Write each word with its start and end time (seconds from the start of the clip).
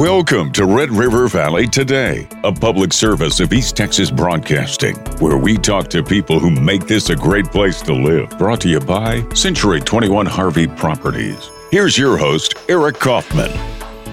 Welcome 0.00 0.50
to 0.52 0.64
Red 0.64 0.88
River 0.92 1.28
Valley 1.28 1.66
Today, 1.66 2.26
a 2.42 2.50
public 2.50 2.94
service 2.94 3.38
of 3.38 3.52
East 3.52 3.76
Texas 3.76 4.10
Broadcasting, 4.10 4.96
where 5.18 5.36
we 5.36 5.58
talk 5.58 5.90
to 5.90 6.02
people 6.02 6.40
who 6.40 6.50
make 6.50 6.86
this 6.86 7.10
a 7.10 7.14
great 7.14 7.44
place 7.44 7.82
to 7.82 7.92
live. 7.92 8.30
Brought 8.38 8.62
to 8.62 8.70
you 8.70 8.80
by 8.80 9.28
Century 9.34 9.78
21 9.78 10.24
Harvey 10.24 10.66
Properties. 10.66 11.50
Here's 11.70 11.98
your 11.98 12.16
host, 12.16 12.54
Eric 12.66 12.98
Kaufman. 12.98 13.52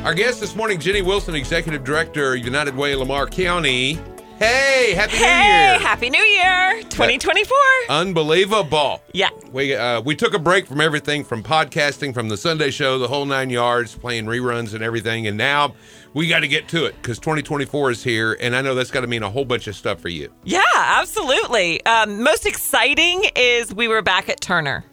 Our 0.03 0.13
guest 0.13 0.41
this 0.41 0.57
morning, 0.57 0.77
Jenny 0.77 1.01
Wilson, 1.01 1.35
Executive 1.35 1.85
Director, 1.85 2.35
United 2.35 2.75
Way, 2.75 2.93
Lamar 2.93 3.25
County. 3.25 3.97
Hey, 4.39 4.93
Happy 4.93 5.13
New 5.13 5.17
Hey, 5.17 5.71
Year! 5.71 5.79
Happy 5.79 6.09
New 6.11 6.21
Year 6.21 6.83
2024. 6.89 7.57
Unbelievable. 7.89 9.01
Yeah. 9.11 9.29
We 9.51 9.75
uh, 9.75 10.01
we 10.01 10.15
took 10.15 10.35
a 10.35 10.39
break 10.39 10.67
from 10.67 10.79
everything 10.79 11.23
from 11.23 11.41
podcasting, 11.41 12.13
from 12.13 12.29
the 12.29 12.37
Sunday 12.37 12.69
show, 12.69 12.99
the 12.99 13.07
whole 13.07 13.25
nine 13.25 13.49
yards, 13.49 13.95
playing 13.95 14.25
reruns 14.25 14.75
and 14.75 14.83
everything, 14.83 15.25
and 15.25 15.37
now 15.37 15.73
we 16.13 16.27
got 16.27 16.41
to 16.41 16.47
get 16.47 16.67
to 16.67 16.85
it 16.85 16.95
because 17.01 17.17
2024 17.17 17.89
is 17.89 18.03
here, 18.03 18.37
and 18.39 18.55
I 18.55 18.61
know 18.61 18.75
that's 18.75 18.91
got 18.91 19.01
to 19.01 19.07
mean 19.07 19.23
a 19.23 19.29
whole 19.29 19.45
bunch 19.45 19.65
of 19.65 19.75
stuff 19.75 19.99
for 19.99 20.09
you. 20.09 20.31
Yeah, 20.43 20.61
absolutely. 20.75 21.83
Um, 21.87 22.21
most 22.21 22.45
exciting 22.45 23.23
is 23.35 23.73
we 23.73 23.87
were 23.87 24.03
back 24.03 24.29
at 24.29 24.39
Turner. 24.39 24.85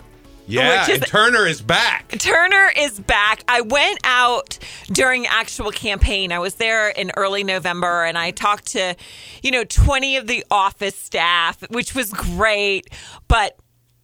Yeah, 0.46 0.82
is- 0.82 0.88
and 0.98 1.06
Turner 1.06 1.46
is 1.46 1.60
back. 1.62 2.08
Turner 2.18 2.70
is 2.76 3.00
back. 3.00 3.42
I 3.48 3.62
went 3.62 3.98
out 4.04 4.58
during 4.88 5.26
actual 5.26 5.70
campaign. 5.70 6.32
I 6.32 6.38
was 6.38 6.56
there 6.56 6.88
in 6.90 7.10
early 7.16 7.44
November 7.44 8.04
and 8.04 8.18
I 8.18 8.30
talked 8.30 8.66
to, 8.72 8.94
you 9.42 9.50
know, 9.50 9.64
20 9.64 10.16
of 10.16 10.26
the 10.26 10.44
office 10.50 10.96
staff, 10.98 11.62
which 11.70 11.94
was 11.94 12.10
great, 12.10 12.88
but 13.28 13.56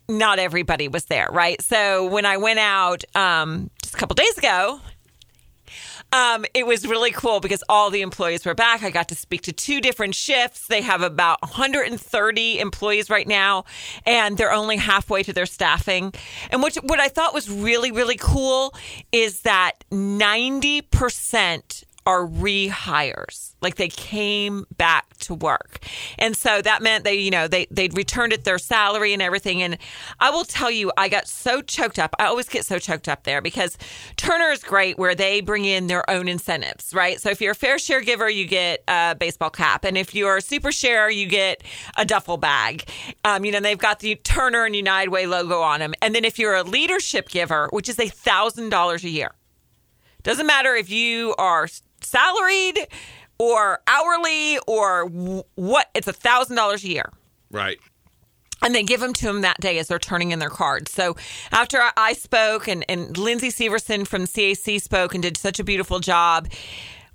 not 0.09 0.39
everybody 0.39 0.89
was 0.89 1.05
there, 1.07 1.29
right? 1.31 1.61
So 1.63 2.07
when 2.07 2.27
I 2.27 2.37
went 2.37 2.59
out 2.59 3.05
um, 3.15 3.71
just 3.83 3.95
a 3.95 3.97
couple 3.99 4.15
days 4.15 4.37
ago, 4.39 4.81
um, 6.13 6.45
it 6.55 6.67
was 6.67 6.87
really 6.87 7.11
cool 7.11 7.41
because 7.41 7.63
all 7.69 7.91
the 7.91 8.03
employees 8.03 8.45
were 8.45 8.55
back. 8.55 8.83
I 8.83 8.91
got 8.91 9.09
to 9.09 9.15
speak 9.15 9.43
to 9.43 9.53
two 9.53 9.81
different 9.81 10.15
shifts. 10.15 10.67
They 10.67 10.83
have 10.83 11.03
about 11.03 11.41
130 11.43 12.59
employees 12.59 13.09
right 13.11 13.29
now, 13.29 13.65
and 14.07 14.37
they're 14.37 14.53
only 14.53 14.77
halfway 14.77 15.23
to 15.23 15.33
their 15.33 15.47
staffing. 15.47 16.13
And 16.51 16.63
what 16.63 16.75
what 16.77 17.01
I 17.01 17.09
thought 17.09 17.33
was 17.35 17.51
really 17.51 17.93
really 17.93 18.17
cool 18.17 18.75
is 19.13 19.43
that 19.43 19.85
90 19.91 20.83
percent 20.83 21.85
are 22.07 22.27
rehires. 22.27 23.55
Like 23.61 23.77
they 23.77 23.89
came 23.89 24.65
back 24.77 25.17
to 25.19 25.35
work. 25.35 25.79
And 26.19 26.37
so 26.37 26.63
that 26.63 26.83
meant 26.83 27.05
they 27.05 27.15
you 27.15 27.31
know 27.31 27.47
they 27.47 27.67
they'd 27.71 27.97
returned 27.97 28.33
at 28.33 28.45
their 28.45 28.59
salary 28.59 29.13
and 29.13 29.23
everything. 29.23 29.63
And 29.63 29.77
i 30.19 30.31
will 30.31 30.45
tell 30.45 30.71
you 30.71 30.91
i 30.97 31.09
got 31.09 31.29
so 31.29 31.61
choked 31.61 31.99
up. 31.99 32.15
I 32.19 32.27
always 32.27 32.49
get 32.49 32.65
so 32.65 32.79
choked 32.79 33.09
up 33.09 33.25
there 33.25 33.43
because 33.43 33.77
turner 34.17 34.51
is 34.51 34.63
great 34.63 34.99
where 34.99 35.15
they 35.15 35.41
bring 35.41 35.65
in 35.65 35.87
their 35.87 36.09
own 36.09 36.29
incentives 36.29 36.95
right? 36.95 37.21
So 37.21 37.31
if 37.31 37.41
you're 37.41 37.53
a 37.53 37.57
fair 37.57 37.79
share 37.79 38.01
giver 38.01 38.31
you 38.31 38.47
get 38.47 38.83
a 38.89 39.15
baseball 39.15 39.51
cap. 39.51 39.85
And 39.85 39.99
if 39.99 40.15
you're 40.15 40.39
a 40.39 40.43
super 40.43 40.73
share 40.73 41.11
you 41.11 41.27
get 41.27 41.63
a 41.97 42.05
duffel 42.05 42.39
bag. 42.39 42.89
Um, 43.25 43.45
you 43.45 43.53
know 43.53 43.61
they've 43.61 43.79
got 43.79 44.01
the 44.01 44.15
turner 44.17 44.65
and 44.65 44.75
united 44.75 45.11
way 45.11 45.27
logo 45.27 45.61
on 45.61 45.81
them. 45.81 45.95
And 46.01 46.15
then 46.15 46.25
if 46.25 46.39
you're 46.39 46.55
a 46.55 46.63
leadership 46.63 47.29
giver 47.29 47.69
which 47.73 47.89
is 47.89 47.99
a 47.99 48.09
thousand 48.09 48.71
dollars 48.71 49.05
a 49.05 49.11
year 49.11 49.33
doesn't 50.23 50.47
matter 50.47 50.75
if 50.75 50.91
you 50.91 51.35
are 51.39 51.67
salaried 52.03 52.87
or 53.39 53.81
hourly 53.87 54.59
or 54.67 55.07
what, 55.07 55.89
it's 55.95 56.09
a 56.09 56.13
thousand 56.13 56.57
dollars 56.57 56.85
a 56.85 56.89
year. 56.89 57.13
Right. 57.51 57.79
And 58.63 58.75
they 58.75 58.83
give 58.83 59.01
them 59.01 59.15
to 59.15 59.25
them 59.25 59.41
that 59.41 59.59
day 59.61 59.79
as 59.79 59.89
they're 59.89 59.99
turning 59.99 60.33
in 60.33 60.39
their 60.39 60.51
cards. 60.51 60.93
So 60.93 61.17
after 61.51 61.81
I- 61.97 62.13
spoke 62.13 62.69
and, 62.69 62.85
and 62.89 63.17
Lindsay 63.17 63.49
Severson 63.49 64.07
from 64.07 64.25
CAC 64.25 64.83
spoke 64.83 65.15
and 65.15 65.23
did 65.23 65.37
such 65.39 65.59
a 65.59 65.65
beautiful 65.65 65.99
job, 66.01 66.49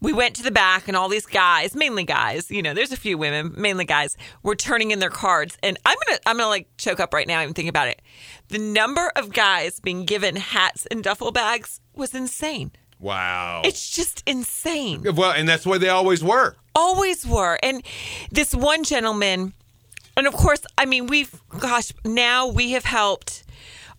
we 0.02 0.12
went 0.14 0.36
to 0.36 0.44
the 0.44 0.52
back 0.52 0.88
and 0.88 0.98
all 0.98 1.08
these 1.10 1.26
guys, 1.26 1.76
mainly 1.76 2.04
guys, 2.04 2.52
you 2.52 2.62
know, 2.62 2.74
there's 2.74 2.92
a 2.92 2.98
few 2.98 3.18
women, 3.18 3.54
mainly 3.56 3.86
guys, 3.86 4.18
were 4.44 4.56
turning 4.56 4.92
in 4.92 5.00
their 5.00 5.10
cards. 5.10 5.58
And 5.64 5.78
I'm 5.86 5.98
gonna 6.06 6.20
I'm 6.26 6.38
gonna 6.38 6.50
like 6.50 6.68
choke 6.78 7.00
up 7.00 7.14
right 7.14 7.28
now 7.28 7.42
even 7.42 7.54
thinking 7.54 7.70
about 7.70 7.88
it. 7.88 8.02
The 8.50 8.60
number 8.60 9.12
of 9.16 9.32
guys 9.32 9.80
being 9.80 10.06
given 10.06 10.36
hats 10.36 10.86
and 10.88 11.04
duffel 11.04 11.32
bags 11.32 11.80
was 11.94 12.14
insane. 12.14 12.72
Wow. 13.06 13.62
It's 13.64 13.92
just 13.92 14.24
insane. 14.26 15.04
well, 15.14 15.30
and 15.30 15.48
that's 15.48 15.64
way 15.64 15.78
they 15.78 15.90
always 15.90 16.24
were. 16.24 16.56
Always 16.74 17.24
were. 17.24 17.60
And 17.62 17.84
this 18.32 18.56
one 18.56 18.84
gentleman, 18.84 19.54
and 20.18 20.26
of 20.26 20.34
course, 20.34 20.62
I 20.76 20.86
mean, 20.86 21.06
we've, 21.06 21.40
gosh, 21.60 21.92
now 22.04 22.48
we 22.48 22.72
have 22.72 22.84
helped 22.84 23.44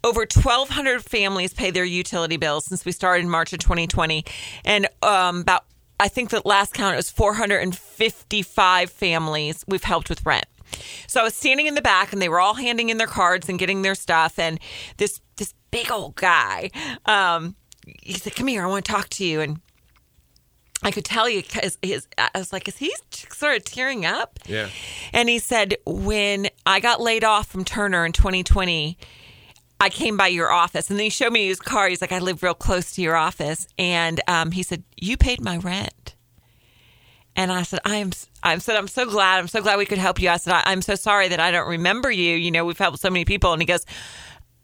over 0.03 0.22
1,200 0.22 1.05
families 1.05 1.55
pay 1.55 1.71
their 1.71 1.84
utility 1.84 2.37
bills 2.37 2.65
since 2.65 2.84
we 2.84 2.91
started 2.91 3.22
in 3.22 3.31
March 3.31 3.53
of 3.53 3.61
2020. 3.61 4.25
And 4.65 4.89
um, 5.05 5.43
about, 5.43 5.66
I 6.00 6.09
think 6.09 6.31
the 6.31 6.43
last 6.45 6.75
count, 6.75 6.95
it 6.95 6.97
was 6.97 7.09
455 7.09 8.91
families 8.91 9.65
we've 9.69 9.84
helped 9.84 10.09
with 10.09 10.27
rent. 10.27 10.47
So 11.06 11.21
I 11.21 11.22
was 11.22 11.34
standing 11.34 11.69
in 11.69 11.77
the 11.77 11.81
back 11.81 12.12
and 12.12 12.21
they 12.21 12.28
were 12.28 12.41
all 12.41 12.55
handing 12.55 12.89
in 12.89 12.99
their 12.99 13.06
cards 13.06 13.49
and 13.49 13.56
getting 13.56 13.83
their 13.83 13.95
stuff. 13.95 14.37
And 14.37 14.59
this, 14.97 15.21
this 15.37 15.55
big 15.71 15.93
old 15.93 16.16
guy, 16.16 16.72
um, 17.05 17.55
he 18.03 18.15
said, 18.15 18.35
Come 18.35 18.49
here, 18.49 18.63
I 18.63 18.67
want 18.67 18.85
to 18.85 18.93
talk 18.93 19.09
to 19.11 19.25
you. 19.25 19.41
And 19.41 19.61
I 20.83 20.91
could 20.91 21.05
tell 21.05 21.29
you 21.29 21.43
because 21.43 21.79
his, 21.83 22.07
I 22.19 22.31
was 22.35 22.53
like, 22.53 22.69
is 22.69 22.77
he 22.77 22.95
sort 23.11 23.57
of 23.57 23.65
tearing 23.65 24.05
up? 24.05 24.39
Yeah. 24.47 24.69
And 25.13 25.29
he 25.29 25.39
said, 25.39 25.77
when 25.87 26.49
I 26.67 26.81
got 26.81 27.01
laid 27.01 27.25
off 27.25 27.49
from 27.49 27.65
Turner 27.65 28.05
in 28.05 28.13
2020, 28.13 28.99
I 29.81 29.89
came 29.89 30.17
by 30.17 30.29
your 30.29 30.51
office. 30.51 30.91
And 30.91 30.99
then 30.99 31.05
he 31.05 31.11
showed 31.11 31.33
me 31.33 31.47
his 31.47 31.61
car. 31.61 31.89
He's 31.89 32.01
like, 32.01 32.13
I 32.13 32.19
live 32.19 32.43
real 32.43 32.55
close 32.55 32.93
to 32.93 33.03
your 33.03 33.17
office. 33.17 33.67
And 33.79 34.21
um, 34.29 34.51
he 34.51 34.63
said, 34.63 34.85
You 34.97 35.17
paid 35.17 35.41
my 35.41 35.59
rent. 35.59 36.15
And 37.35 37.53
I 37.53 37.63
said, 37.63 37.81
I 37.85 37.97
am, 37.97 38.13
I 38.43 38.57
said, 38.59 38.77
I'm 38.77 38.89
so 38.89 39.05
glad. 39.05 39.39
I'm 39.39 39.49
so 39.49 39.61
glad 39.61 39.77
we 39.77 39.85
could 39.85 39.99
help 39.99 40.21
you. 40.21 40.31
I 40.31 40.39
said, 40.39 40.55
I, 40.55 40.63
I'm 40.67 40.81
so 40.81 40.95
sorry 40.95 41.29
that 41.29 41.41
I 41.41 41.51
don't 41.51 41.69
remember 41.69 42.11
you. 42.11 42.35
You 42.35 42.51
know, 42.51 42.65
we've 42.65 42.79
helped 42.79 42.99
so 42.99 43.11
many 43.11 43.27
people. 43.27 43.53
And 43.53 43.61
he 43.61 43.67
goes, 43.67 43.85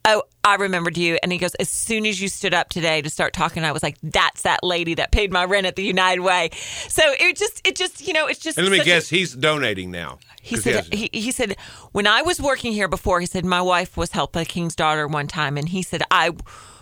Oh, 0.04 0.24
I 0.42 0.56
remembered 0.56 0.98
you. 0.98 1.18
And 1.22 1.30
he 1.30 1.38
goes, 1.38 1.54
As 1.56 1.68
soon 1.68 2.06
as 2.06 2.20
you 2.20 2.28
stood 2.28 2.52
up 2.54 2.68
today 2.70 3.02
to 3.02 3.08
start 3.10 3.32
talking, 3.32 3.64
I 3.64 3.70
was 3.72 3.82
like, 3.82 3.96
That's 4.02 4.42
that 4.42 4.64
lady 4.64 4.94
that 4.94 5.12
paid 5.12 5.32
my 5.32 5.44
rent 5.44 5.66
at 5.66 5.76
the 5.76 5.84
United 5.84 6.20
Way. 6.22 6.50
So 6.88 7.02
it 7.20 7.36
just, 7.36 7.66
it 7.66 7.76
just, 7.76 8.06
you 8.06 8.12
know, 8.12 8.26
it's 8.26 8.40
just. 8.40 8.58
And 8.58 8.66
let 8.66 8.72
me 8.72 8.78
such 8.78 8.86
a- 8.86 8.90
guess, 8.90 9.08
he's 9.08 9.34
donating 9.34 9.90
now. 9.90 10.18
He 10.42 10.56
said, 10.56 10.74
has- 10.74 10.88
he, 10.88 11.08
he 11.12 11.30
said, 11.30 11.56
when 11.92 12.08
I 12.08 12.22
was 12.22 12.40
working 12.40 12.72
here 12.72 12.88
before, 12.88 13.20
he 13.20 13.26
said, 13.26 13.44
my 13.44 13.62
wife 13.62 13.96
was 13.96 14.10
helped 14.10 14.32
by 14.32 14.44
King's 14.44 14.74
daughter 14.74 15.06
one 15.06 15.28
time. 15.28 15.56
And 15.56 15.68
he 15.68 15.82
said, 15.82 16.02
I, 16.10 16.32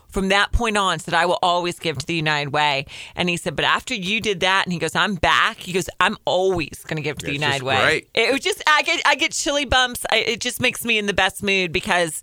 from 0.08 0.30
that 0.30 0.50
point 0.52 0.78
on, 0.78 0.98
said, 0.98 1.12
I 1.12 1.26
will 1.26 1.38
always 1.42 1.78
give 1.78 1.98
to 1.98 2.06
the 2.06 2.14
United 2.14 2.54
Way. 2.54 2.86
And 3.14 3.28
he 3.28 3.36
said, 3.36 3.54
but 3.54 3.66
after 3.66 3.94
you 3.94 4.22
did 4.22 4.40
that, 4.40 4.64
and 4.64 4.72
he 4.72 4.78
goes, 4.78 4.94
I'm 4.96 5.14
back. 5.14 5.58
He 5.58 5.72
goes, 5.72 5.90
I'm 6.00 6.16
always 6.24 6.82
going 6.86 6.96
to 6.96 7.02
give 7.02 7.18
to 7.18 7.26
the 7.26 7.34
United 7.34 7.62
Way. 7.62 7.80
great. 7.82 8.08
It 8.14 8.32
was 8.32 8.40
just, 8.40 8.62
I 8.66 8.80
get, 8.80 9.02
I 9.04 9.14
get 9.14 9.32
chilly 9.32 9.66
bumps. 9.66 10.06
I, 10.10 10.16
it 10.20 10.40
just 10.40 10.58
makes 10.58 10.82
me 10.86 10.96
in 10.96 11.04
the 11.04 11.12
best 11.12 11.42
mood 11.42 11.70
because, 11.70 12.22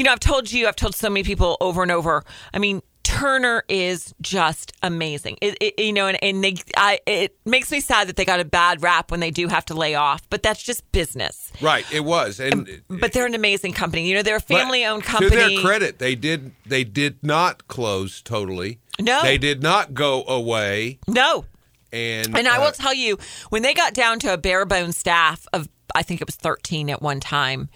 you 0.00 0.04
know, 0.04 0.12
I've 0.12 0.20
told 0.20 0.50
you, 0.50 0.66
I've 0.66 0.76
told 0.76 0.94
so 0.94 1.10
many 1.10 1.22
people 1.24 1.58
over 1.60 1.82
and 1.82 1.92
over. 1.92 2.24
I 2.54 2.58
mean, 2.58 2.80
Turner 3.02 3.64
is 3.68 4.14
just 4.22 4.72
amazing. 4.82 5.36
It, 5.42 5.58
it, 5.60 5.78
you 5.78 5.92
know, 5.92 6.06
and, 6.06 6.16
and 6.24 6.42
they, 6.42 6.54
I, 6.74 7.00
it 7.06 7.36
makes 7.44 7.70
me 7.70 7.80
sad 7.80 8.08
that 8.08 8.16
they 8.16 8.24
got 8.24 8.40
a 8.40 8.46
bad 8.46 8.82
rap 8.82 9.10
when 9.10 9.20
they 9.20 9.30
do 9.30 9.46
have 9.48 9.66
to 9.66 9.74
lay 9.74 9.94
off, 9.94 10.22
but 10.30 10.42
that's 10.42 10.62
just 10.62 10.90
business. 10.92 11.52
right, 11.60 11.84
it 11.92 12.00
was. 12.00 12.40
And 12.40 12.82
But 12.88 13.12
they're 13.12 13.26
an 13.26 13.34
amazing 13.34 13.74
company. 13.74 14.08
You 14.08 14.14
know, 14.14 14.22
they're 14.22 14.36
a 14.36 14.40
family-owned 14.40 15.02
company. 15.02 15.32
To 15.32 15.36
their 15.36 15.60
credit, 15.60 15.98
they 15.98 16.14
did 16.14 16.52
they 16.64 16.82
did 16.82 17.22
not 17.22 17.68
close 17.68 18.22
totally. 18.22 18.78
No. 18.98 19.20
They 19.20 19.36
did 19.36 19.62
not 19.62 19.92
go 19.92 20.24
away. 20.24 20.98
No, 21.06 21.44
And 21.92 22.34
and 22.34 22.48
I 22.48 22.56
uh, 22.56 22.64
will 22.64 22.72
tell 22.72 22.94
you, 22.94 23.18
when 23.50 23.60
they 23.60 23.74
got 23.74 23.92
down 23.92 24.18
to 24.20 24.32
a 24.32 24.38
bare 24.38 24.64
bones 24.64 24.96
staff 24.96 25.46
of, 25.52 25.68
I 25.94 26.02
think 26.02 26.20
it 26.20 26.26
was 26.26 26.36
thirteen 26.36 26.90
at 26.90 27.00
one 27.02 27.20
time, 27.20 27.68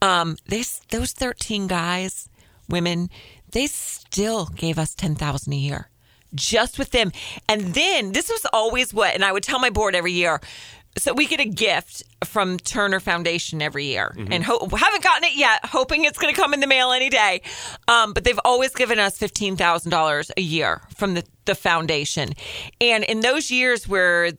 um, 0.00 0.36
they 0.46 0.64
those 0.90 1.12
thirteen 1.12 1.66
guys, 1.66 2.28
women, 2.68 3.10
they 3.50 3.66
still 3.66 4.46
gave 4.46 4.78
us 4.78 4.94
ten 4.94 5.14
thousand 5.14 5.52
a 5.52 5.56
year, 5.56 5.88
just 6.34 6.78
with 6.78 6.90
them. 6.90 7.12
And 7.48 7.74
then 7.74 8.12
this 8.12 8.28
was 8.28 8.46
always 8.52 8.92
what, 8.94 9.14
and 9.14 9.24
I 9.24 9.32
would 9.32 9.42
tell 9.42 9.58
my 9.58 9.70
board 9.70 9.94
every 9.94 10.12
year. 10.12 10.40
So 10.98 11.14
we 11.14 11.26
get 11.26 11.40
a 11.40 11.46
gift 11.46 12.02
from 12.22 12.58
Turner 12.58 13.00
Foundation 13.00 13.62
every 13.62 13.86
year, 13.86 14.14
and 14.30 14.44
ho- 14.44 14.68
haven't 14.76 15.02
gotten 15.02 15.24
it 15.24 15.34
yet. 15.36 15.64
Hoping 15.64 16.04
it's 16.04 16.18
going 16.18 16.34
to 16.34 16.38
come 16.38 16.52
in 16.52 16.60
the 16.60 16.66
mail 16.66 16.92
any 16.92 17.08
day. 17.08 17.40
Um, 17.88 18.12
but 18.12 18.24
they've 18.24 18.38
always 18.44 18.74
given 18.74 18.98
us 18.98 19.16
fifteen 19.16 19.56
thousand 19.56 19.90
dollars 19.90 20.30
a 20.36 20.42
year 20.42 20.82
from 20.94 21.14
the 21.14 21.24
the 21.46 21.54
foundation, 21.54 22.34
and 22.78 23.04
in 23.04 23.20
those 23.20 23.50
years 23.50 23.88
where 23.88 24.32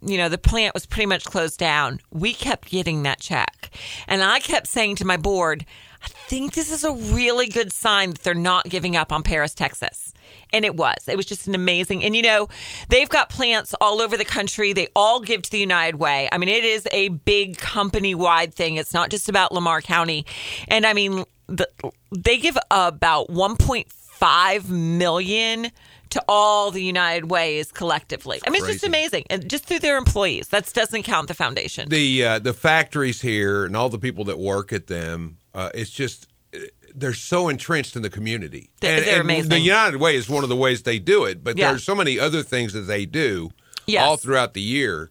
you 0.00 0.16
know 0.16 0.28
the 0.28 0.38
plant 0.38 0.74
was 0.74 0.86
pretty 0.86 1.06
much 1.06 1.24
closed 1.24 1.58
down, 1.58 2.00
we 2.10 2.32
kept 2.32 2.68
getting 2.70 3.02
that 3.02 3.20
check, 3.20 3.70
and 4.06 4.22
I 4.22 4.40
kept 4.40 4.66
saying 4.66 4.96
to 4.96 5.04
my 5.04 5.16
board, 5.16 5.64
I 6.02 6.08
think 6.08 6.54
this 6.54 6.70
is 6.70 6.84
a 6.84 6.92
really 6.92 7.48
good 7.48 7.72
sign 7.72 8.10
that 8.10 8.22
they're 8.22 8.34
not 8.34 8.68
giving 8.68 8.96
up 8.96 9.12
on 9.12 9.22
Paris, 9.22 9.54
Texas. 9.54 10.12
And 10.52 10.64
it 10.64 10.76
was. 10.76 10.96
It 11.06 11.16
was 11.16 11.26
just 11.26 11.46
an 11.46 11.54
amazing. 11.54 12.04
And 12.04 12.14
you 12.14 12.22
know, 12.22 12.48
they've 12.88 13.08
got 13.08 13.30
plants 13.30 13.74
all 13.80 14.00
over 14.00 14.16
the 14.16 14.24
country. 14.24 14.72
They 14.72 14.88
all 14.94 15.20
give 15.20 15.42
to 15.42 15.50
the 15.50 15.58
United 15.58 15.96
Way. 15.96 16.28
I 16.30 16.38
mean, 16.38 16.48
it 16.48 16.64
is 16.64 16.86
a 16.92 17.08
big 17.08 17.58
company 17.58 18.14
wide 18.14 18.54
thing. 18.54 18.76
It's 18.76 18.94
not 18.94 19.10
just 19.10 19.28
about 19.28 19.52
Lamar 19.52 19.80
County. 19.82 20.26
And 20.68 20.86
I 20.86 20.92
mean, 20.92 21.24
the, 21.48 21.68
they 22.16 22.38
give 22.38 22.56
about 22.70 23.28
1.5 23.28 24.68
million 24.68 25.70
to 26.10 26.22
all 26.28 26.70
the 26.70 26.82
United 26.82 27.30
Ways 27.30 27.70
collectively. 27.72 28.40
I 28.46 28.50
mean, 28.50 28.62
it's 28.62 28.72
just 28.72 28.84
amazing, 28.86 29.24
and 29.30 29.48
just 29.48 29.64
through 29.66 29.80
their 29.80 29.96
employees. 29.98 30.48
That 30.48 30.72
doesn't 30.72 31.02
count 31.04 31.28
the 31.28 31.34
foundation. 31.34 31.88
the 31.88 32.24
uh, 32.24 32.38
the 32.38 32.52
factories 32.54 33.20
here 33.20 33.64
and 33.64 33.76
all 33.76 33.88
the 33.88 33.98
people 33.98 34.24
that 34.24 34.38
work 34.38 34.72
at 34.72 34.86
them, 34.86 35.38
uh, 35.54 35.70
it's 35.74 35.90
just 35.90 36.28
uh, 36.54 36.58
they're 36.94 37.12
so 37.14 37.48
entrenched 37.48 37.94
in 37.96 38.02
the 38.02 38.10
community. 38.10 38.70
They're- 38.80 38.96
and, 38.98 39.06
they're 39.06 39.14
and 39.14 39.22
amazing. 39.22 39.50
The 39.50 39.60
United 39.60 39.98
Way 39.98 40.16
is 40.16 40.28
one 40.28 40.42
of 40.42 40.48
the 40.48 40.56
ways 40.56 40.82
they 40.82 40.98
do 40.98 41.24
it, 41.24 41.44
but 41.44 41.56
Yeah. 41.58 41.70
there's 41.70 41.84
so 41.84 41.94
many 41.94 42.18
other 42.18 42.42
things 42.42 42.72
that 42.72 42.82
they 42.82 43.04
do 43.06 43.50
Yes. 43.86 44.02
all 44.02 44.16
throughout 44.16 44.54
the 44.54 44.62
year 44.62 45.10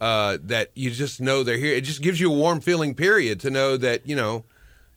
uh, 0.00 0.38
that 0.42 0.70
you 0.74 0.90
just 0.90 1.20
know 1.20 1.42
they're 1.42 1.58
here. 1.58 1.74
It 1.74 1.82
just 1.82 2.00
gives 2.02 2.20
you 2.20 2.30
a 2.32 2.34
warm 2.34 2.60
feeling. 2.60 2.94
Period 2.94 3.40
to 3.40 3.50
know 3.50 3.76
that 3.76 4.06
you 4.08 4.16
know. 4.16 4.44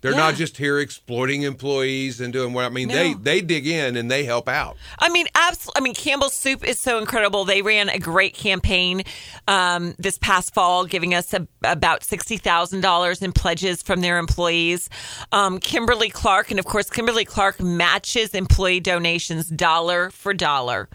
They're 0.02 0.16
not 0.16 0.36
just 0.36 0.58
here 0.58 0.80
exploiting 0.80 1.44
employees 1.44 2.20
and 2.20 2.34
doing 2.34 2.54
what 2.54 2.66
I 2.66 2.70
mean. 2.70 2.88
They 2.88 3.14
No. 3.14 3.20
they 3.22 3.42
dig 3.42 3.68
in 3.68 3.96
and 3.96 4.10
they 4.10 4.24
help 4.26 4.48
out. 4.50 4.76
I 5.00 5.10
mean, 5.10 5.28
absolutely. 5.36 5.80
I 5.80 5.84
mean, 5.84 5.94
Campbell's 5.94 6.34
Soup 6.36 6.64
is 6.68 6.80
so 6.80 6.98
incredible. 6.98 7.46
They 7.46 7.62
ran 7.62 7.88
a 7.90 8.00
great 8.00 8.34
campaign 8.34 9.04
um, 9.48 9.94
this 10.00 10.18
past 10.18 10.54
fall, 10.54 10.86
giving 10.86 11.14
us 11.14 11.34
a, 11.34 11.48
about 11.64 12.04
sixty 12.04 12.38
thousand 12.38 12.82
dollars 12.82 13.22
in 13.22 13.32
pledges 13.32 13.82
from 13.84 14.02
their 14.02 14.18
employees. 14.18 14.90
Um, 15.32 15.60
Kimberly 15.60 16.10
Clark, 16.10 16.50
and 16.52 16.60
of 16.60 16.66
course, 16.66 16.90
Kimberly 16.90 17.26
Clark 17.26 17.62
matches 17.62 18.34
employee 18.34 18.80
donations 18.80 19.48
dollar 19.48 20.10
for 20.10 20.34
dollar, 20.34 20.90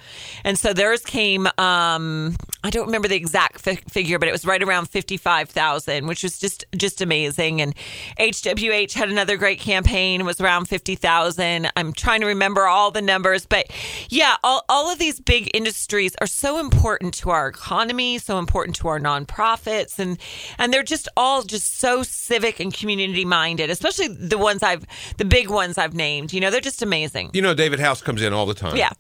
and 0.44 0.58
so 0.58 0.72
theirs 0.72 1.02
came. 1.04 1.46
Um, 1.58 2.36
I 2.64 2.70
don't 2.70 2.86
remember 2.86 3.06
the 3.06 3.14
exact 3.16 3.60
fi- 3.60 3.76
figure, 3.88 4.18
but 4.18 4.28
it 4.28 4.32
was 4.32 4.44
right 4.44 4.62
around 4.62 4.88
fifty-five 4.90 5.48
thousand, 5.48 6.06
which 6.08 6.22
was 6.24 6.38
just 6.40 6.64
just 6.76 7.00
amazing. 7.00 7.60
And 7.60 7.74
HWH 8.18 8.94
had 8.96 9.08
another 9.08 9.36
great 9.36 9.60
campaign; 9.60 10.24
was 10.24 10.40
around 10.40 10.66
fifty 10.66 10.94
thousand. 10.94 11.70
I'm 11.76 11.92
trying 11.92 12.20
to 12.20 12.26
remember 12.26 12.66
all 12.66 12.90
the 12.90 13.02
numbers, 13.02 13.46
but 13.46 13.66
yeah, 14.08 14.36
all 14.42 14.64
all 14.68 14.90
of 14.90 14.98
these 14.98 15.20
big 15.20 15.50
industries 15.54 16.16
are 16.20 16.26
so 16.26 16.58
important 16.58 17.14
to 17.14 17.30
our 17.30 17.48
economy, 17.48 18.18
so 18.18 18.38
important 18.38 18.76
to 18.76 18.88
our 18.88 18.98
nonprofits, 18.98 19.98
and 19.98 20.18
and 20.58 20.72
they're 20.72 20.82
just 20.82 21.08
all 21.16 21.42
just 21.42 21.78
so 21.78 22.02
civic 22.02 22.60
and 22.60 22.72
community 22.72 23.24
minded. 23.24 23.70
Especially 23.70 24.08
the 24.08 24.38
ones 24.38 24.62
I've, 24.62 24.86
the 25.18 25.24
big 25.24 25.48
ones 25.48 25.78
I've 25.78 25.94
named. 25.94 26.32
You 26.32 26.40
know, 26.40 26.50
they're 26.50 26.60
just 26.60 26.82
amazing. 26.82 27.30
You 27.32 27.42
know, 27.42 27.54
David 27.54 27.80
House 27.80 28.02
comes 28.02 28.22
in 28.22 28.32
all 28.32 28.46
the 28.46 28.54
time. 28.54 28.76
Yeah. 28.76 28.90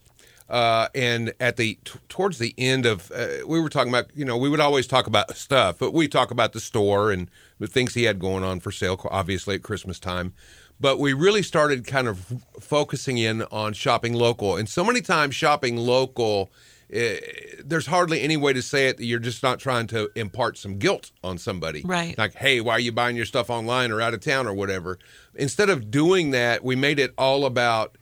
Uh, 0.48 0.88
and 0.94 1.34
at 1.40 1.56
the 1.56 1.76
t- 1.84 1.98
towards 2.08 2.38
the 2.38 2.54
end 2.56 2.86
of, 2.86 3.10
uh, 3.10 3.26
we 3.46 3.60
were 3.60 3.68
talking 3.68 3.92
about, 3.92 4.06
you 4.14 4.24
know, 4.24 4.36
we 4.36 4.48
would 4.48 4.60
always 4.60 4.86
talk 4.86 5.08
about 5.08 5.36
stuff, 5.36 5.76
but 5.78 5.92
we 5.92 6.06
talk 6.06 6.30
about 6.30 6.52
the 6.52 6.60
store 6.60 7.10
and 7.10 7.28
the 7.58 7.66
things 7.66 7.94
he 7.94 8.04
had 8.04 8.18
going 8.18 8.44
on 8.44 8.60
for 8.60 8.70
sale, 8.70 9.00
obviously 9.10 9.54
at 9.54 9.62
Christmas 9.62 9.98
time. 9.98 10.34
But 10.78 10.98
we 10.98 11.12
really 11.14 11.42
started 11.42 11.86
kind 11.86 12.06
of 12.06 12.42
focusing 12.60 13.16
in 13.16 13.42
on 13.44 13.72
shopping 13.72 14.12
local, 14.12 14.56
and 14.56 14.68
so 14.68 14.84
many 14.84 15.00
times 15.00 15.34
shopping 15.34 15.76
local. 15.76 16.50
eh, 16.92 17.18
there's 17.64 17.86
hardly 17.86 18.20
any 18.20 18.36
way 18.36 18.52
to 18.52 18.62
say 18.62 18.88
it 18.88 18.98
that 18.98 19.04
you're 19.04 19.18
just 19.18 19.42
not 19.42 19.58
trying 19.58 19.86
to 19.88 20.10
impart 20.14 20.56
some 20.58 20.78
guilt 20.78 21.10
on 21.24 21.38
somebody. 21.38 21.82
Right. 21.84 22.16
Like, 22.16 22.34
hey, 22.34 22.60
why 22.60 22.74
are 22.74 22.80
you 22.80 22.92
buying 22.92 23.16
your 23.16 23.24
stuff 23.24 23.50
online 23.50 23.90
or 23.90 24.00
out 24.00 24.14
of 24.14 24.20
town 24.20 24.46
or 24.46 24.54
whatever? 24.54 24.98
Instead 25.34 25.70
of 25.70 25.90
doing 25.90 26.30
that, 26.30 26.62
we 26.62 26.76
made 26.76 26.98
it 26.98 27.12
all 27.18 27.44
about 27.44 27.96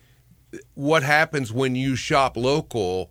what 0.74 1.02
happens 1.02 1.52
when 1.52 1.74
you 1.76 1.96
shop 1.96 2.36
local 2.36 3.10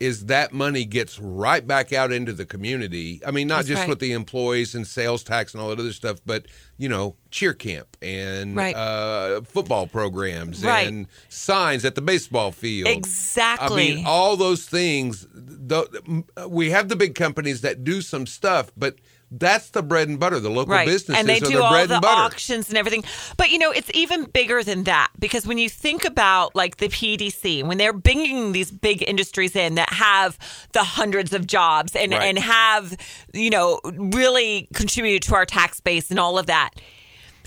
is 0.00 0.26
that 0.26 0.52
money 0.52 0.86
gets 0.86 1.18
right 1.18 1.66
back 1.66 1.92
out 1.92 2.10
into 2.10 2.32
the 2.32 2.46
community. 2.46 3.20
I 3.26 3.30
mean, 3.30 3.46
not 3.48 3.56
That's 3.58 3.68
just 3.68 3.80
right. 3.80 3.88
with 3.90 3.98
the 3.98 4.12
employees 4.12 4.74
and 4.74 4.86
sales 4.86 5.22
tax 5.22 5.52
and 5.52 5.62
all 5.62 5.68
that 5.68 5.78
other 5.78 5.92
stuff, 5.92 6.20
but 6.24 6.46
you 6.78 6.88
know, 6.88 7.16
cheer 7.30 7.52
camp 7.52 7.98
and 8.00 8.56
Right. 8.56 8.74
uh, 8.74 9.42
football 9.42 9.86
programs 9.86 10.64
Right. 10.64 10.88
and 10.88 11.06
signs 11.28 11.84
at 11.84 11.94
the 11.94 12.00
baseball 12.00 12.50
field. 12.50 12.88
Exactly. 12.88 13.92
I 13.92 13.94
mean, 13.96 14.06
all 14.06 14.38
those 14.38 14.64
things. 14.64 15.26
The, 15.34 16.24
we 16.48 16.70
have 16.70 16.88
the 16.88 16.96
big 16.96 17.14
companies 17.14 17.60
that 17.60 17.84
do 17.84 18.00
some 18.00 18.26
stuff, 18.26 18.72
but 18.76 18.96
that's 19.30 19.70
the 19.70 19.82
bread 19.82 20.08
and 20.08 20.18
butter. 20.18 20.40
The 20.40 20.50
local 20.50 20.74
right. 20.74 20.86
businesses 20.86 21.16
and 21.16 21.28
they 21.28 21.38
do 21.40 21.56
the 21.58 21.62
all 21.62 21.70
bread 21.70 21.88
the 21.88 21.94
and 21.94 22.02
butter. 22.02 22.20
auctions 22.22 22.68
and 22.68 22.76
everything. 22.76 23.04
But 23.36 23.50
you 23.50 23.58
know, 23.58 23.70
it's 23.70 23.90
even 23.94 24.24
bigger 24.24 24.62
than 24.64 24.84
that 24.84 25.10
because 25.18 25.46
when 25.46 25.56
you 25.58 25.68
think 25.68 26.04
about 26.04 26.54
like 26.56 26.78
the 26.78 26.88
PDC, 26.88 27.62
when 27.64 27.78
they're 27.78 27.92
bringing 27.92 28.52
these 28.52 28.70
big 28.70 29.02
industries 29.08 29.54
in 29.54 29.76
that 29.76 29.92
have 29.92 30.38
the 30.72 30.82
hundreds 30.82 31.32
of 31.32 31.46
jobs 31.46 31.94
and 31.94 32.12
Right. 32.12 32.22
and 32.22 32.38
have 32.38 32.96
you 33.32 33.50
know 33.50 33.80
really 33.84 34.68
contributed 34.74 35.22
to 35.28 35.34
our 35.34 35.46
tax 35.46 35.80
base 35.80 36.10
and 36.10 36.18
all 36.18 36.38
of 36.38 36.46
that, 36.46 36.70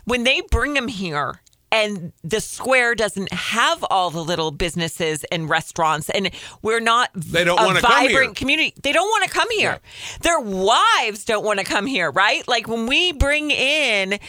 when 0.05 0.23
they 0.23 0.41
bring 0.51 0.73
them 0.75 0.87
here. 0.87 1.41
And 1.73 2.13
the 2.23 2.39
square 2.39 2.93
doesn't 2.93 3.33
have 3.33 3.83
all 3.89 4.11
the 4.11 4.23
little 4.23 4.51
businesses 4.51 5.23
and 5.31 5.49
restaurants, 5.49 6.07
and 6.11 6.29
we're 6.61 6.79
not 6.79 7.09
They 7.15 7.43
don't 7.43 7.59
a 7.77 7.81
vibrant 7.81 8.35
community. 8.35 8.75
They 8.83 8.91
don't 8.91 9.07
want 9.07 9.23
to 9.23 9.29
come 9.31 9.49
here. 9.49 9.79
Their 10.21 10.39
wives 10.39 11.25
don't 11.25 11.43
want 11.43 11.57
to 11.57 11.65
come 11.65 11.87
here, 11.87 12.11
right? 12.11 12.47
Like 12.47 12.67
when 12.67 12.85
we 12.85 13.11
bring 13.11 13.49
in, 13.49 14.19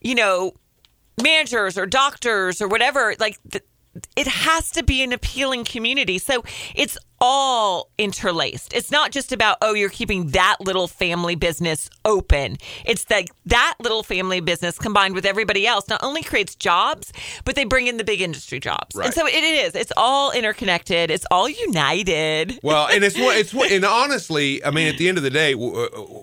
you 0.00 0.14
know, 0.14 0.54
managers 1.22 1.76
or 1.76 1.84
doctors 1.84 2.62
or 2.62 2.68
whatever, 2.68 3.14
like 3.18 3.38
th- 3.50 3.64
it 4.16 4.26
has 4.26 4.70
to 4.72 4.82
be 4.82 5.02
an 5.02 5.12
appealing 5.12 5.64
community. 5.64 6.18
So 6.18 6.44
it's 6.74 6.98
all 7.20 7.90
interlaced. 7.96 8.74
It's 8.74 8.90
not 8.90 9.10
just 9.10 9.32
about, 9.32 9.56
oh, 9.62 9.74
you're 9.74 9.88
keeping 9.88 10.28
that 10.28 10.56
little 10.60 10.86
family 10.86 11.34
business 11.34 11.88
open. 12.04 12.58
It's 12.84 13.04
that 13.04 13.28
that 13.46 13.74
little 13.80 14.02
family 14.02 14.40
business 14.40 14.78
combined 14.78 15.14
with 15.14 15.24
everybody 15.24 15.66
else 15.66 15.88
not 15.88 16.02
only 16.02 16.22
creates 16.22 16.54
jobs, 16.54 17.12
but 17.44 17.54
they 17.54 17.64
bring 17.64 17.86
in 17.86 17.96
the 17.96 18.04
big 18.04 18.20
industry 18.20 18.60
jobs. 18.60 18.94
Right. 18.94 19.06
And 19.06 19.14
so 19.14 19.26
it 19.26 19.32
is. 19.32 19.74
It's 19.74 19.92
all 19.96 20.32
interconnected. 20.32 21.10
It's 21.10 21.26
all 21.30 21.48
united. 21.48 22.58
Well, 22.62 22.88
and 22.88 23.02
it's 23.02 23.16
what 23.16 23.36
it's 23.38 23.54
what, 23.54 23.70
and 23.72 23.84
honestly, 23.84 24.64
I 24.64 24.70
mean, 24.70 24.88
at 24.88 24.98
the 24.98 25.08
end 25.08 25.16
of 25.16 25.24
the 25.24 25.30
day, 25.30 25.54
we 25.54 25.68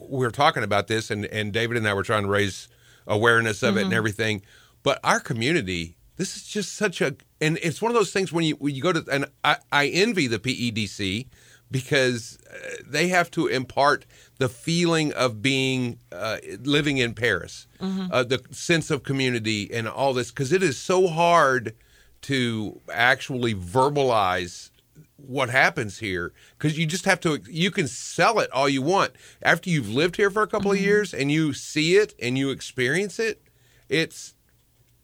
were 0.10 0.32
talking 0.32 0.64
about 0.64 0.88
this, 0.88 1.10
and 1.10 1.26
and 1.26 1.52
David 1.52 1.78
and 1.78 1.88
I 1.88 1.94
were 1.94 2.04
trying 2.04 2.24
to 2.24 2.30
raise 2.30 2.68
awareness 3.08 3.64
of 3.64 3.78
it 3.78 3.82
and 3.82 3.90
mm-hmm. 3.90 3.98
everything. 3.98 4.42
But 4.84 5.00
our 5.04 5.20
community, 5.20 5.98
this 6.18 6.36
is 6.36 6.44
just 6.44 6.76
such 6.76 7.02
a, 7.02 7.16
and 7.44 7.60
it's 7.62 7.82
one 7.82 7.92
of 7.92 7.96
those 7.96 8.12
things 8.12 8.32
when 8.32 8.46
you 8.46 8.56
when 8.56 8.74
you 8.74 8.82
go 8.82 8.94
to, 8.94 9.04
and 9.12 9.26
I, 9.44 9.58
I 9.72 9.88
envy 9.88 10.28
the 10.28 10.40
PEDC 10.40 11.28
because 11.70 12.38
uh, 12.50 12.76
they 12.86 13.08
have 13.10 13.30
to 13.32 13.48
impart 13.48 14.06
the 14.38 14.48
feeling 14.48 15.12
of 15.14 15.42
being 15.42 16.00
uh, 16.12 16.38
living 16.62 16.98
in 17.00 17.14
Paris, 17.14 17.68
uh, 18.12 18.24
the 18.24 18.42
sense 18.52 18.90
of 18.92 19.04
community, 19.04 19.70
and 19.74 19.88
all 19.88 20.14
this 20.14 20.32
because 20.32 20.54
it 20.54 20.64
is 20.64 20.78
so 20.78 21.08
hard 21.08 21.76
to 22.22 22.80
actually 22.92 23.54
verbalize 23.54 24.70
what 25.18 25.50
happens 25.50 26.00
here 26.00 26.34
because 26.58 26.78
you 26.78 26.86
just 26.86 27.06
have 27.06 27.20
to 27.20 27.40
you 27.50 27.72
can 27.72 27.88
sell 27.88 28.40
it 28.40 28.52
all 28.52 28.70
you 28.70 28.82
want. 28.82 29.12
After 29.42 29.70
you've 29.70 29.90
lived 29.90 30.16
here 30.16 30.30
for 30.30 30.44
a 30.44 30.48
couple 30.48 30.72
of 30.72 30.80
years 30.80 31.14
and 31.14 31.32
you 31.32 31.54
see 31.54 31.96
it 31.96 32.14
and 32.22 32.38
you 32.38 32.50
experience 32.52 33.20
it 33.20 33.42
it's 33.90 34.34